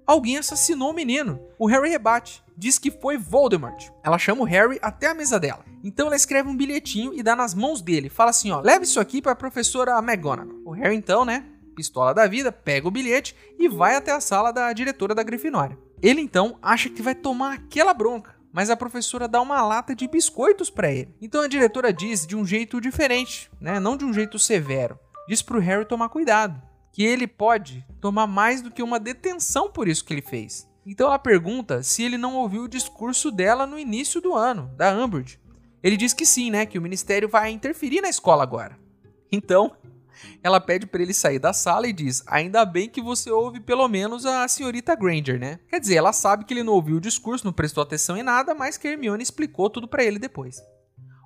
alguém 0.06 0.36
assassinou 0.36 0.90
o 0.90 0.92
menino. 0.92 1.40
O 1.58 1.66
Harry 1.66 1.88
rebate, 1.88 2.44
diz 2.54 2.78
que 2.78 2.90
foi 2.90 3.16
Voldemort. 3.16 3.88
Ela 4.04 4.18
chama 4.18 4.42
o 4.42 4.44
Harry 4.44 4.78
até 4.82 5.06
a 5.06 5.14
mesa 5.14 5.40
dela. 5.40 5.64
Então 5.82 6.08
ela 6.08 6.16
escreve 6.16 6.50
um 6.50 6.56
bilhetinho 6.56 7.14
e 7.14 7.22
dá 7.22 7.34
nas 7.34 7.54
mãos 7.54 7.80
dele. 7.80 8.10
Fala 8.10 8.28
assim, 8.28 8.50
ó, 8.50 8.60
leve 8.60 8.84
isso 8.84 9.00
aqui 9.00 9.22
para 9.22 9.32
a 9.32 9.36
professora 9.36 9.96
McGonagall. 9.96 10.60
O 10.62 10.72
Harry 10.72 10.94
então, 10.94 11.24
né, 11.24 11.46
pistola 11.74 12.12
da 12.12 12.26
vida, 12.26 12.52
pega 12.52 12.86
o 12.86 12.90
bilhete 12.90 13.34
e 13.58 13.66
vai 13.66 13.96
até 13.96 14.12
a 14.12 14.20
sala 14.20 14.52
da 14.52 14.70
diretora 14.74 15.14
da 15.14 15.22
Grifinória. 15.22 15.78
Ele 16.02 16.20
então 16.20 16.58
acha 16.60 16.90
que 16.90 17.00
vai 17.00 17.14
tomar 17.14 17.54
aquela 17.54 17.94
bronca, 17.94 18.35
mas 18.56 18.70
a 18.70 18.76
professora 18.76 19.28
dá 19.28 19.38
uma 19.42 19.60
lata 19.60 19.94
de 19.94 20.08
biscoitos 20.08 20.70
para 20.70 20.90
ele. 20.90 21.14
Então 21.20 21.42
a 21.42 21.46
diretora 21.46 21.92
diz 21.92 22.26
de 22.26 22.34
um 22.34 22.42
jeito 22.42 22.80
diferente, 22.80 23.50
né, 23.60 23.78
não 23.78 23.98
de 23.98 24.06
um 24.06 24.14
jeito 24.14 24.38
severo. 24.38 24.98
Diz 25.28 25.42
pro 25.42 25.60
Harry 25.60 25.84
tomar 25.84 26.08
cuidado 26.08 26.62
que 26.90 27.04
ele 27.04 27.26
pode 27.26 27.84
tomar 28.00 28.26
mais 28.26 28.62
do 28.62 28.70
que 28.70 28.82
uma 28.82 28.98
detenção 28.98 29.70
por 29.70 29.86
isso 29.86 30.02
que 30.02 30.14
ele 30.14 30.22
fez. 30.22 30.66
Então 30.86 31.08
ela 31.08 31.18
pergunta 31.18 31.82
se 31.82 32.02
ele 32.02 32.16
não 32.16 32.34
ouviu 32.34 32.62
o 32.62 32.68
discurso 32.68 33.30
dela 33.30 33.66
no 33.66 33.78
início 33.78 34.22
do 34.22 34.34
ano, 34.34 34.70
da 34.74 34.90
Umbridge. 34.90 35.38
Ele 35.82 35.98
diz 35.98 36.14
que 36.14 36.24
sim, 36.24 36.50
né, 36.50 36.64
que 36.64 36.78
o 36.78 36.82
ministério 36.82 37.28
vai 37.28 37.50
interferir 37.50 38.00
na 38.00 38.08
escola 38.08 38.42
agora. 38.42 38.78
Então, 39.30 39.76
ela 40.42 40.60
pede 40.60 40.86
para 40.86 41.02
ele 41.02 41.14
sair 41.14 41.38
da 41.38 41.52
sala 41.52 41.86
e 41.86 41.92
diz: 41.92 42.22
"Ainda 42.26 42.64
bem 42.64 42.88
que 42.88 43.02
você 43.02 43.30
ouve 43.30 43.60
pelo 43.60 43.86
menos 43.88 44.26
a 44.26 44.46
senhorita 44.48 44.94
Granger, 44.94 45.38
né?" 45.38 45.60
Quer 45.68 45.80
dizer, 45.80 45.96
ela 45.96 46.12
sabe 46.12 46.44
que 46.44 46.54
ele 46.54 46.62
não 46.62 46.72
ouviu 46.72 46.96
o 46.96 47.00
discurso, 47.00 47.44
não 47.44 47.52
prestou 47.52 47.82
atenção 47.82 48.16
em 48.16 48.22
nada, 48.22 48.54
mas 48.54 48.76
que 48.76 48.88
Hermione 48.88 49.22
explicou 49.22 49.70
tudo 49.70 49.88
para 49.88 50.04
ele 50.04 50.18
depois. 50.18 50.62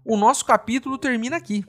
O 0.04 0.16
nosso 0.16 0.44
capítulo 0.44 0.98
termina 0.98 1.36
aqui. 1.36 1.64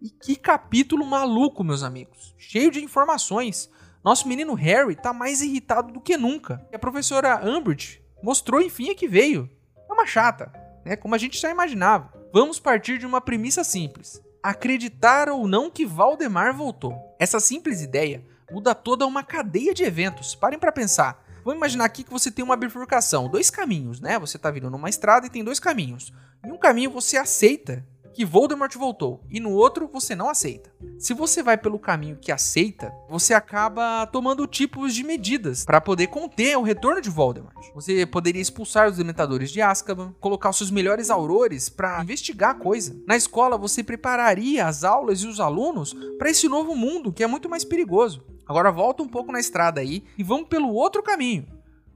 E 0.00 0.10
que 0.10 0.36
capítulo 0.36 1.04
maluco, 1.04 1.64
meus 1.64 1.82
amigos. 1.82 2.34
Cheio 2.36 2.70
de 2.70 2.84
informações. 2.84 3.70
Nosso 4.04 4.28
menino 4.28 4.52
Harry 4.54 4.94
tá 4.94 5.12
mais 5.12 5.40
irritado 5.40 5.92
do 5.92 6.00
que 6.00 6.16
nunca. 6.16 6.64
E 6.70 6.76
a 6.76 6.78
professora 6.78 7.40
Umbridge 7.42 8.02
mostrou, 8.22 8.60
enfim, 8.60 8.90
a 8.90 8.94
que 8.94 9.08
veio. 9.08 9.50
É 9.88 9.92
uma 9.92 10.06
chata, 10.06 10.52
né? 10.84 10.94
Como 10.94 11.14
a 11.14 11.18
gente 11.18 11.40
já 11.40 11.50
imaginava. 11.50 12.12
Vamos 12.32 12.60
partir 12.60 12.98
de 12.98 13.06
uma 13.06 13.20
premissa 13.20 13.64
simples. 13.64 14.22
Acreditar 14.44 15.30
ou 15.30 15.48
não 15.48 15.70
que 15.70 15.86
Valdemar 15.86 16.54
voltou. 16.54 17.16
Essa 17.18 17.40
simples 17.40 17.80
ideia 17.80 18.22
muda 18.52 18.74
toda 18.74 19.06
uma 19.06 19.22
cadeia 19.24 19.72
de 19.72 19.84
eventos. 19.84 20.34
Parem 20.34 20.58
para 20.58 20.70
pensar. 20.70 21.24
Vamos 21.42 21.56
imaginar 21.56 21.86
aqui 21.86 22.04
que 22.04 22.10
você 22.10 22.30
tem 22.30 22.44
uma 22.44 22.54
bifurcação, 22.54 23.26
dois 23.26 23.48
caminhos, 23.48 24.02
né? 24.02 24.18
Você 24.18 24.38
tá 24.38 24.50
vindo 24.50 24.68
numa 24.68 24.90
estrada 24.90 25.26
e 25.26 25.30
tem 25.30 25.42
dois 25.42 25.58
caminhos. 25.58 26.12
Em 26.44 26.52
um 26.52 26.58
caminho 26.58 26.90
você 26.90 27.16
aceita 27.16 27.86
que 28.14 28.24
Voldemort 28.24 28.74
voltou 28.76 29.20
e 29.28 29.40
no 29.40 29.50
outro 29.50 29.88
você 29.92 30.14
não 30.14 30.30
aceita. 30.30 30.72
Se 30.98 31.12
você 31.12 31.42
vai 31.42 31.58
pelo 31.58 31.78
caminho 31.78 32.16
que 32.20 32.30
aceita, 32.30 32.92
você 33.08 33.34
acaba 33.34 34.06
tomando 34.06 34.46
tipos 34.46 34.94
de 34.94 35.02
medidas 35.02 35.64
para 35.64 35.80
poder 35.80 36.06
conter 36.06 36.56
o 36.56 36.62
retorno 36.62 37.00
de 37.00 37.10
Voldemort. 37.10 37.54
Você 37.74 38.06
poderia 38.06 38.40
expulsar 38.40 38.88
os 38.88 38.96
dementadores 38.96 39.50
de 39.50 39.60
Azkaban, 39.60 40.14
colocar 40.20 40.50
os 40.50 40.56
seus 40.56 40.70
melhores 40.70 41.10
aurores 41.10 41.68
para 41.68 42.00
investigar 42.02 42.50
a 42.50 42.58
coisa. 42.58 42.96
Na 43.06 43.16
escola 43.16 43.58
você 43.58 43.82
prepararia 43.82 44.66
as 44.66 44.84
aulas 44.84 45.20
e 45.20 45.26
os 45.26 45.40
alunos 45.40 45.94
para 46.16 46.30
esse 46.30 46.48
novo 46.48 46.76
mundo 46.76 47.12
que 47.12 47.24
é 47.24 47.26
muito 47.26 47.48
mais 47.48 47.64
perigoso. 47.64 48.24
Agora 48.46 48.70
volta 48.70 49.02
um 49.02 49.08
pouco 49.08 49.32
na 49.32 49.40
estrada 49.40 49.80
aí 49.80 50.04
e 50.16 50.22
vamos 50.22 50.48
pelo 50.48 50.72
outro 50.72 51.02
caminho. 51.02 51.46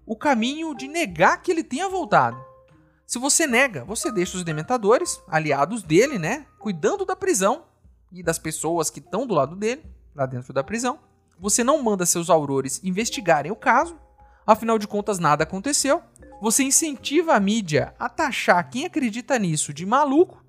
O 0.05 0.17
caminho 0.17 0.75
de 0.75 0.89
negar 0.89 1.41
que 1.43 1.53
ele 1.53 1.63
tenha 1.63 1.89
voltado. 1.89 2.48
Se 3.09 3.19
você 3.19 3.47
nega, 3.47 3.87
você 3.87 4.13
deixa 4.13 4.37
os 4.37 4.45
dementadores, 4.45 5.19
aliados 5.27 5.83
dele, 5.83 6.19
né, 6.19 6.45
cuidando 6.59 7.07
da 7.07 7.17
prisão 7.17 7.65
e 8.13 8.23
das 8.23 8.39
pessoas 8.39 8.91
que 8.91 8.99
estão 8.99 9.27
do 9.27 9.33
lado 9.33 9.57
dele, 9.57 9.83
lá 10.15 10.27
dentro 10.27 10.53
da 10.53 10.63
prisão. 10.63 10.99
Você 11.41 11.65
não 11.65 11.83
manda 11.83 12.05
seus 12.05 12.29
aurores 12.29 12.85
investigarem 12.85 13.51
o 13.51 13.57
caso, 13.57 13.99
afinal 14.47 14.79
de 14.79 14.87
contas 14.87 15.19
nada 15.19 15.45
aconteceu. 15.45 16.03
Você 16.43 16.63
incentiva 16.63 17.33
a 17.33 17.41
mídia 17.41 17.95
a 17.99 18.11
taxar 18.11 18.69
quem 18.69 18.85
acredita 18.85 19.39
nisso 19.39 19.73
de 19.73 19.87
maluco 19.87 20.45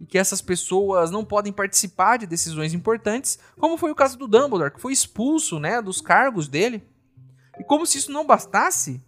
e 0.00 0.04
que 0.04 0.18
essas 0.18 0.42
pessoas 0.42 1.12
não 1.12 1.24
podem 1.24 1.52
participar 1.52 2.16
de 2.16 2.26
decisões 2.26 2.74
importantes, 2.74 3.38
como 3.56 3.78
foi 3.78 3.92
o 3.92 3.94
caso 3.94 4.18
do 4.18 4.26
Dumbledore, 4.26 4.72
que 4.72 4.80
foi 4.80 4.92
expulso, 4.92 5.60
né, 5.60 5.80
dos 5.80 6.00
cargos 6.00 6.48
dele. 6.48 6.82
E 7.56 7.62
como 7.62 7.86
se 7.86 7.98
isso 7.98 8.10
não 8.10 8.26
bastasse, 8.26 9.00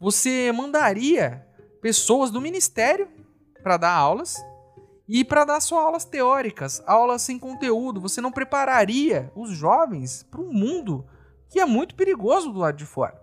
você 0.00 0.50
mandaria 0.52 1.45
pessoas 1.86 2.32
do 2.32 2.40
ministério 2.40 3.06
para 3.62 3.76
dar 3.76 3.92
aulas 3.92 4.44
e 5.06 5.24
para 5.24 5.44
dar 5.44 5.60
só 5.60 5.78
aulas 5.78 6.04
teóricas, 6.04 6.82
aulas 6.84 7.22
sem 7.22 7.38
conteúdo. 7.38 8.00
Você 8.00 8.20
não 8.20 8.32
prepararia 8.32 9.30
os 9.36 9.50
jovens 9.50 10.24
para 10.24 10.40
um 10.40 10.52
mundo 10.52 11.06
que 11.48 11.60
é 11.60 11.64
muito 11.64 11.94
perigoso 11.94 12.50
do 12.50 12.58
lado 12.58 12.76
de 12.76 12.84
fora. 12.84 13.22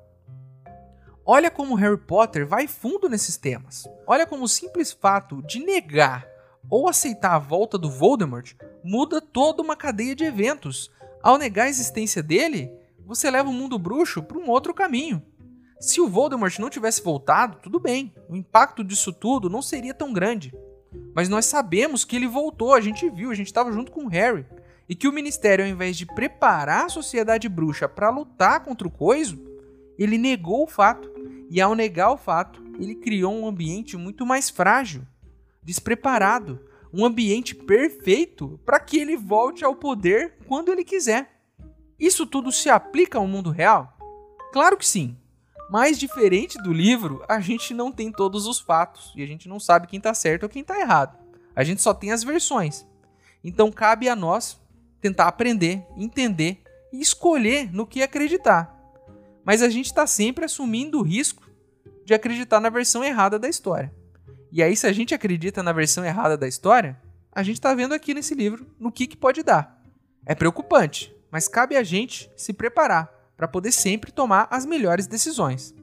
Olha 1.26 1.52
como 1.52 1.76
Harry 1.76 1.98
Potter 1.98 2.48
vai 2.48 2.66
fundo 2.66 3.10
nesses 3.10 3.36
temas. 3.36 3.84
Olha 4.08 4.26
como 4.26 4.46
o 4.46 4.48
simples 4.48 4.94
fato 4.94 5.42
de 5.42 5.60
negar 5.60 6.26
ou 6.70 6.88
aceitar 6.88 7.34
a 7.34 7.40
volta 7.40 7.78
do 7.78 7.90
Voldemort 7.90 8.54
muda 8.82 9.20
toda 9.20 9.62
uma 9.62 9.76
cadeia 9.76 10.16
de 10.16 10.24
eventos. 10.24 10.90
Ao 11.22 11.38
negar 11.38 11.66
a 11.66 11.70
existência 11.70 12.24
dele, 12.24 12.72
você 13.06 13.30
leva 13.30 13.50
o 13.50 13.54
mundo 13.54 13.78
bruxo 13.78 14.24
para 14.24 14.38
um 14.38 14.50
outro 14.50 14.74
caminho. 14.74 15.22
Se 15.84 16.00
o 16.00 16.08
Voldemort 16.08 16.58
não 16.60 16.70
tivesse 16.70 17.04
voltado, 17.04 17.58
tudo 17.62 17.78
bem, 17.78 18.14
o 18.30 18.38
impacto 18.38 18.86
disso 18.86 19.12
tudo 19.12 19.50
não 19.50 19.62
seria 19.62 19.94
tão 19.94 20.14
grande. 20.14 20.54
Mas 21.14 21.28
nós 21.28 21.46
sabemos 21.46 22.06
que 22.06 22.16
ele 22.16 22.26
voltou, 22.26 22.74
a 22.74 22.80
gente 22.80 23.10
viu, 23.10 23.30
a 23.30 23.34
gente 23.34 23.48
estava 23.48 23.70
junto 23.70 23.92
com 23.92 24.06
o 24.06 24.08
Harry. 24.08 24.46
E 24.88 24.96
que 24.96 25.10
o 25.10 25.12
Ministério, 25.12 25.66
ao 25.66 25.70
invés 25.70 25.98
de 25.98 26.06
preparar 26.06 26.86
a 26.86 26.90
sociedade 26.90 27.50
bruxa 27.50 27.90
para 27.90 28.10
lutar 28.10 28.64
contra 28.64 28.88
o 28.88 28.92
coiso, 28.92 29.38
ele 30.00 30.18
negou 30.18 30.64
o 30.64 30.68
fato. 30.68 31.12
E 31.50 31.60
ao 31.60 31.76
negar 31.76 32.14
o 32.14 32.18
fato, 32.18 32.64
ele 32.80 32.96
criou 32.96 33.34
um 33.34 33.46
ambiente 33.46 33.98
muito 33.98 34.26
mais 34.26 34.50
frágil, 34.50 35.06
despreparado, 35.62 36.62
um 36.94 37.04
ambiente 37.04 37.54
perfeito 37.54 38.58
para 38.66 38.80
que 38.80 39.00
ele 39.00 39.18
volte 39.18 39.66
ao 39.66 39.76
poder 39.76 40.36
quando 40.48 40.72
ele 40.72 40.86
quiser. 40.86 41.42
Isso 42.00 42.26
tudo 42.26 42.54
se 42.54 42.70
aplica 42.70 43.18
ao 43.18 43.28
mundo 43.28 43.52
real? 43.52 43.98
Claro 44.54 44.78
que 44.78 44.88
sim. 44.88 45.18
Mas 45.70 45.98
diferente 45.98 46.62
do 46.62 46.72
livro, 46.72 47.24
a 47.28 47.40
gente 47.40 47.74
não 47.74 47.92
tem 47.92 48.12
todos 48.12 48.46
os 48.48 48.60
fatos 48.60 49.14
e 49.16 49.24
a 49.24 49.26
gente 49.26 49.48
não 49.48 49.60
sabe 49.60 49.88
quem 49.88 49.98
está 49.98 50.14
certo 50.14 50.44
ou 50.44 50.50
quem 50.50 50.62
está 50.62 50.80
errado. 50.80 51.18
A 51.56 51.64
gente 51.64 51.82
só 51.82 51.94
tem 51.94 52.12
as 52.12 52.24
versões. 52.24 52.86
Então 53.44 53.72
cabe 53.72 54.08
a 54.08 54.16
nós 54.16 54.60
tentar 55.02 55.28
aprender, 55.28 55.86
entender 55.98 56.62
e 56.92 57.02
escolher 57.02 57.74
no 57.74 57.88
que 57.88 58.02
acreditar. 58.02 58.74
Mas 59.44 59.62
a 59.62 59.70
gente 59.70 59.88
está 59.88 60.08
sempre 60.08 60.46
assumindo 60.46 61.00
o 61.00 61.04
risco 61.04 61.44
de 62.06 62.14
acreditar 62.14 62.60
na 62.60 62.70
versão 62.70 63.04
errada 63.04 63.38
da 63.38 63.50
história. 63.50 63.94
E 64.52 64.62
aí, 64.62 64.76
se 64.78 64.86
a 64.86 64.94
gente 64.94 65.16
acredita 65.16 65.64
na 65.64 65.74
versão 65.74 66.06
errada 66.06 66.38
da 66.38 66.48
história, 66.48 67.02
a 67.32 67.42
gente 67.42 67.56
está 67.56 67.74
vendo 67.74 67.94
aqui 67.94 68.14
nesse 68.14 68.36
livro 68.36 68.68
no 68.80 68.92
que, 68.92 69.08
que 69.08 69.18
pode 69.18 69.42
dar. 69.42 69.82
É 70.26 70.36
preocupante, 70.36 71.14
mas 71.32 71.48
cabe 71.48 71.76
a 71.76 71.84
gente 71.84 72.32
se 72.38 72.54
preparar 72.54 73.12
para 73.44 73.48
poder 73.50 73.74
sempre 73.74 74.10
tomar 74.10 74.48
as 74.50 74.66
melhores 74.66 75.06
decisões. 75.06 75.76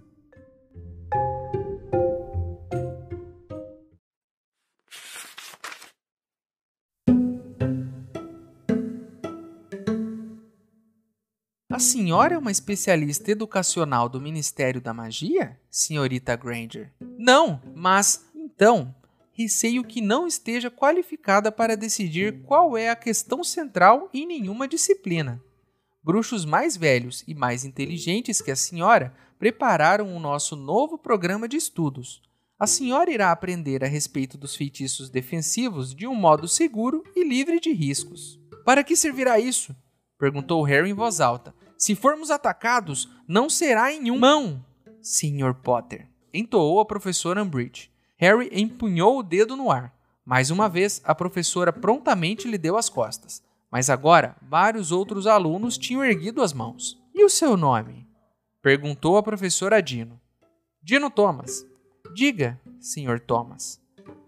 A 11.70 11.79
senhora 11.79 12.35
é 12.35 12.38
uma 12.38 12.51
especialista 12.51 13.31
educacional 13.31 14.09
do 14.09 14.18
Ministério 14.18 14.81
da 14.81 14.94
Magia, 14.94 15.61
senhorita 15.70 16.35
Granger? 16.37 16.90
Não, 17.18 17.61
mas 17.75 18.25
então 18.35 18.94
receio 19.33 19.85
que 19.85 20.01
não 20.01 20.27
esteja 20.27 20.70
qualificada 20.70 21.53
para 21.53 21.77
decidir 21.77 22.40
qual 22.42 22.75
é 22.75 22.88
a 22.88 22.96
questão 22.96 23.44
central 23.44 24.09
em 24.14 24.27
nenhuma 24.27 24.66
disciplina. 24.66 25.42
Bruxos 26.03 26.47
mais 26.47 26.77
velhos 26.77 27.23
e 27.27 27.35
mais 27.35 27.65
inteligentes 27.65 28.41
que 28.41 28.51
a 28.51 28.57
senhora 28.57 29.15
prepararam 29.39 30.17
o 30.17 30.21
nosso 30.21 30.57
novo 30.57 30.97
programa 30.97 31.47
de 31.47 31.57
estudos. 31.57 32.23
A 32.59 32.67
senhora 32.67 33.11
irá 33.11 33.31
aprender 33.31 33.85
a 33.85 33.89
respeito 33.89 34.39
dos 34.39 34.57
feitiços 34.57 35.11
defensivos 35.11 35.95
de 35.95 36.07
um 36.07 36.15
modo 36.15 36.49
seguro 36.49 37.03
e 37.15 37.23
livre 37.23 37.61
de 37.61 37.73
riscos. 37.73 38.39
Para 38.65 38.85
que 38.85 38.97
servirá 38.97 39.39
isso? 39.39 39.75
perguntou 40.19 40.63
Harry 40.63 40.91
em 40.91 40.95
voz 40.95 41.21
alta. 41.21 41.55
Se 41.77 41.95
formos 41.95 42.31
atacados, 42.31 43.09
não 43.27 43.49
será 43.49 43.93
em 43.93 44.11
um 44.11 44.19
mão, 44.19 44.65
Sr. 45.03 45.55
Potter, 45.63 46.07
entoou 46.33 46.81
a 46.81 46.85
professora 46.85 47.43
Umbridge. 47.43 47.91
Harry 48.17 48.51
empunhou 48.53 49.19
o 49.19 49.23
dedo 49.23 49.57
no 49.57 49.71
ar. 49.71 49.95
Mais 50.25 50.51
uma 50.51 50.69
vez, 50.69 51.01
a 51.05 51.15
professora 51.15 51.73
prontamente 51.73 52.47
lhe 52.47 52.59
deu 52.59 52.77
as 52.77 52.91
costas. 52.91 53.43
Mas 53.70 53.88
agora, 53.88 54.37
vários 54.42 54.90
outros 54.90 55.26
alunos 55.26 55.78
tinham 55.78 56.04
erguido 56.04 56.42
as 56.42 56.52
mãos. 56.52 57.00
E 57.14 57.24
o 57.24 57.30
seu 57.30 57.56
nome? 57.56 58.06
Perguntou 58.61 59.16
a 59.16 59.22
professora 59.22 59.80
Dino. 59.80 60.20
Dino 60.83 61.09
Thomas. 61.09 61.64
Diga, 62.14 62.61
Sr. 62.80 63.20
Thomas. 63.20 63.80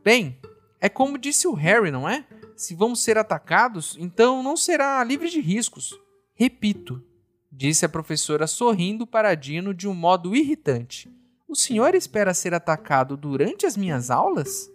Bem, 0.05 0.39
é 0.81 0.89
como 0.89 1.19
disse 1.19 1.49
o 1.49 1.55
Harry, 1.55 1.91
não 1.91 2.09
é? 2.09 2.25
Se 2.57 2.75
vamos 2.75 3.01
ser 3.01 3.19
atacados, 3.19 3.97
então 3.99 4.43
não 4.43 4.57
será 4.57 5.03
livre 5.03 5.29
de 5.29 5.41
riscos. 5.41 5.99
Repito, 6.35 7.03
disse 7.51 7.85
a 7.85 7.89
professora 7.89 8.47
sorrindo 8.47 9.07
para 9.07 9.35
Dino 9.35 9.75
de 9.75 9.89
um 9.89 9.95
modo 9.95 10.35
irritante. 10.35 11.11
O 11.47 11.55
senhor 11.55 11.95
espera 11.95 12.33
ser 12.33 12.55
atacado 12.55 13.17
durante 13.17 13.67
as 13.67 13.77
minhas 13.77 14.11
aulas? 14.11 14.72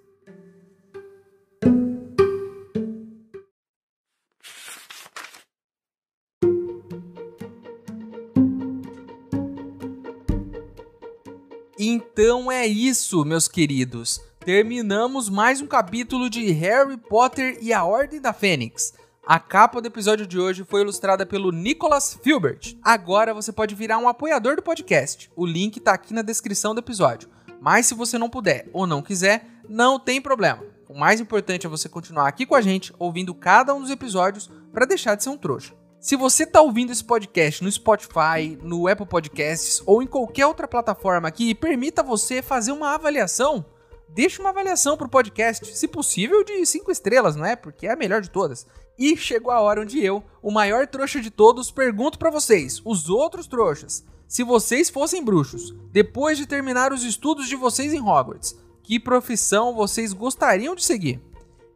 Então 12.29 12.51
é 12.51 12.67
isso, 12.67 13.23
meus 13.23 13.47
queridos. 13.47 14.19
Terminamos 14.41 15.29
mais 15.29 15.61
um 15.61 15.65
capítulo 15.65 16.29
de 16.29 16.51
Harry 16.51 16.97
Potter 16.97 17.57
e 17.61 17.71
a 17.71 17.85
Ordem 17.85 18.19
da 18.19 18.33
Fênix. 18.33 18.93
A 19.25 19.39
capa 19.39 19.79
do 19.79 19.87
episódio 19.87 20.27
de 20.27 20.37
hoje 20.37 20.65
foi 20.65 20.81
ilustrada 20.81 21.25
pelo 21.25 21.53
Nicholas 21.53 22.19
Filbert. 22.21 22.75
Agora 22.83 23.33
você 23.33 23.53
pode 23.53 23.73
virar 23.75 23.97
um 23.97 24.09
apoiador 24.09 24.57
do 24.57 24.61
podcast. 24.61 25.31
O 25.37 25.45
link 25.45 25.77
está 25.77 25.93
aqui 25.93 26.13
na 26.13 26.21
descrição 26.21 26.75
do 26.75 26.79
episódio. 26.79 27.29
Mas 27.61 27.85
se 27.85 27.93
você 27.93 28.17
não 28.17 28.29
puder 28.29 28.67
ou 28.73 28.85
não 28.85 29.01
quiser, 29.01 29.47
não 29.69 29.97
tem 29.97 30.19
problema. 30.19 30.65
O 30.89 30.99
mais 30.99 31.21
importante 31.21 31.65
é 31.65 31.69
você 31.69 31.87
continuar 31.87 32.27
aqui 32.27 32.45
com 32.45 32.55
a 32.55 32.61
gente, 32.61 32.93
ouvindo 32.99 33.33
cada 33.33 33.73
um 33.73 33.79
dos 33.79 33.89
episódios 33.89 34.51
para 34.73 34.85
deixar 34.85 35.15
de 35.15 35.23
ser 35.23 35.29
um 35.29 35.37
trouxa. 35.37 35.73
Se 35.99 36.15
você 36.15 36.43
está 36.43 36.61
ouvindo 36.61 36.91
esse 36.91 37.03
podcast 37.03 37.63
no 37.63 37.71
Spotify, 37.71 38.55
no 38.61 38.87
Apple 38.87 39.07
Podcasts 39.07 39.81
ou 39.83 40.01
em 40.01 40.05
qualquer 40.05 40.45
outra 40.45 40.67
plataforma 40.67 41.31
que 41.31 41.55
permita 41.55 42.03
você 42.03 42.39
fazer 42.39 42.71
uma 42.71 42.93
avaliação, 42.93 43.65
deixe 44.07 44.39
uma 44.39 44.51
avaliação 44.51 44.95
para 44.95 45.07
o 45.07 45.09
podcast, 45.09 45.65
se 45.75 45.87
possível 45.87 46.43
de 46.43 46.63
5 46.63 46.91
estrelas, 46.91 47.35
não 47.35 47.43
é? 47.43 47.55
Porque 47.55 47.87
é 47.87 47.93
a 47.93 47.95
melhor 47.95 48.21
de 48.21 48.29
todas. 48.29 48.67
E 48.97 49.17
chegou 49.17 49.51
a 49.51 49.59
hora 49.59 49.81
onde 49.81 49.99
eu, 49.99 50.23
o 50.41 50.51
maior 50.51 50.85
trouxa 50.85 51.19
de 51.19 51.31
todos, 51.31 51.71
pergunto 51.71 52.19
para 52.19 52.29
vocês, 52.29 52.79
os 52.85 53.09
outros 53.09 53.47
trouxas, 53.47 54.05
se 54.27 54.43
vocês 54.43 54.91
fossem 54.91 55.25
bruxos, 55.25 55.73
depois 55.91 56.37
de 56.37 56.45
terminar 56.45 56.93
os 56.93 57.03
estudos 57.03 57.47
de 57.47 57.55
vocês 57.55 57.91
em 57.91 58.01
Hogwarts, 58.01 58.55
que 58.83 58.99
profissão 58.99 59.73
vocês 59.73 60.13
gostariam 60.13 60.75
de 60.75 60.83
seguir? 60.83 61.26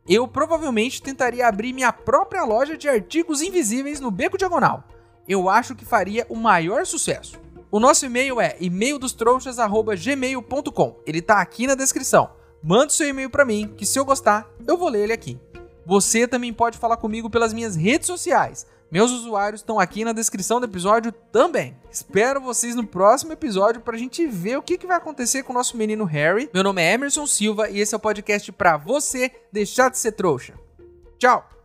Eu 0.08 0.28
provavelmente 0.28 1.02
tentaria 1.02 1.48
abrir 1.48 1.74
minha 1.74 1.92
própria 1.94 2.44
loja 2.44 2.78
de 2.78 2.90
artigos 2.90 3.42
invisíveis 3.42 4.00
no 4.00 4.12
Beco 4.12 4.38
Diagonal. 4.38 4.84
Eu 5.28 5.50
acho 5.50 5.76
que 5.76 5.86
faria 5.86 6.26
o 6.30 6.36
maior 6.36 6.86
sucesso. 6.86 7.42
O 7.72 7.80
nosso 7.80 8.06
e-mail 8.06 8.40
é 8.42 8.58
e-maildostrouxas@gmail.com. 8.60 11.00
Ele 11.06 11.22
tá 11.22 11.40
aqui 11.40 11.68
na 11.68 11.76
descrição. 11.76 12.32
Mande 12.62 12.92
seu 12.94 13.08
e-mail 13.08 13.30
para 13.30 13.46
mim, 13.46 13.74
que 13.78 13.86
se 13.86 13.98
eu 13.98 14.04
gostar, 14.06 14.46
eu 14.68 14.78
vou 14.78 14.90
ler 14.90 15.04
ele 15.04 15.14
aqui. 15.14 15.40
Você 15.86 16.28
também 16.28 16.52
pode 16.54 16.78
falar 16.78 16.98
comigo 16.98 17.30
pelas 17.30 17.54
minhas 17.54 17.76
redes 17.76 18.08
sociais. 18.08 18.68
Meus 18.92 19.10
usuários 19.10 19.62
estão 19.62 19.80
aqui 19.80 20.04
na 20.04 20.12
descrição 20.12 20.60
do 20.60 20.66
episódio 20.66 21.14
também. 21.32 21.78
Espero 21.90 22.42
vocês 22.42 22.76
no 22.76 22.86
próximo 22.86 23.32
episódio 23.32 23.80
pra 23.80 23.98
gente 23.98 24.28
ver 24.28 24.58
o 24.58 24.62
que, 24.62 24.78
que 24.78 24.86
vai 24.86 24.98
acontecer 24.98 25.44
com 25.44 25.54
o 25.54 25.56
nosso 25.56 25.78
menino 25.78 26.04
Harry. 26.04 26.50
Meu 26.54 26.62
nome 26.62 26.82
é 26.82 26.92
Emerson 26.94 27.26
Silva 27.26 27.70
e 27.70 27.80
esse 27.80 27.96
é 27.96 27.98
o 27.98 28.02
podcast 28.02 28.52
pra 28.52 28.76
você 28.76 29.32
deixar 29.50 29.90
de 29.90 29.98
ser 29.98 30.12
trouxa. 30.12 30.56
Tchau! 31.18 31.61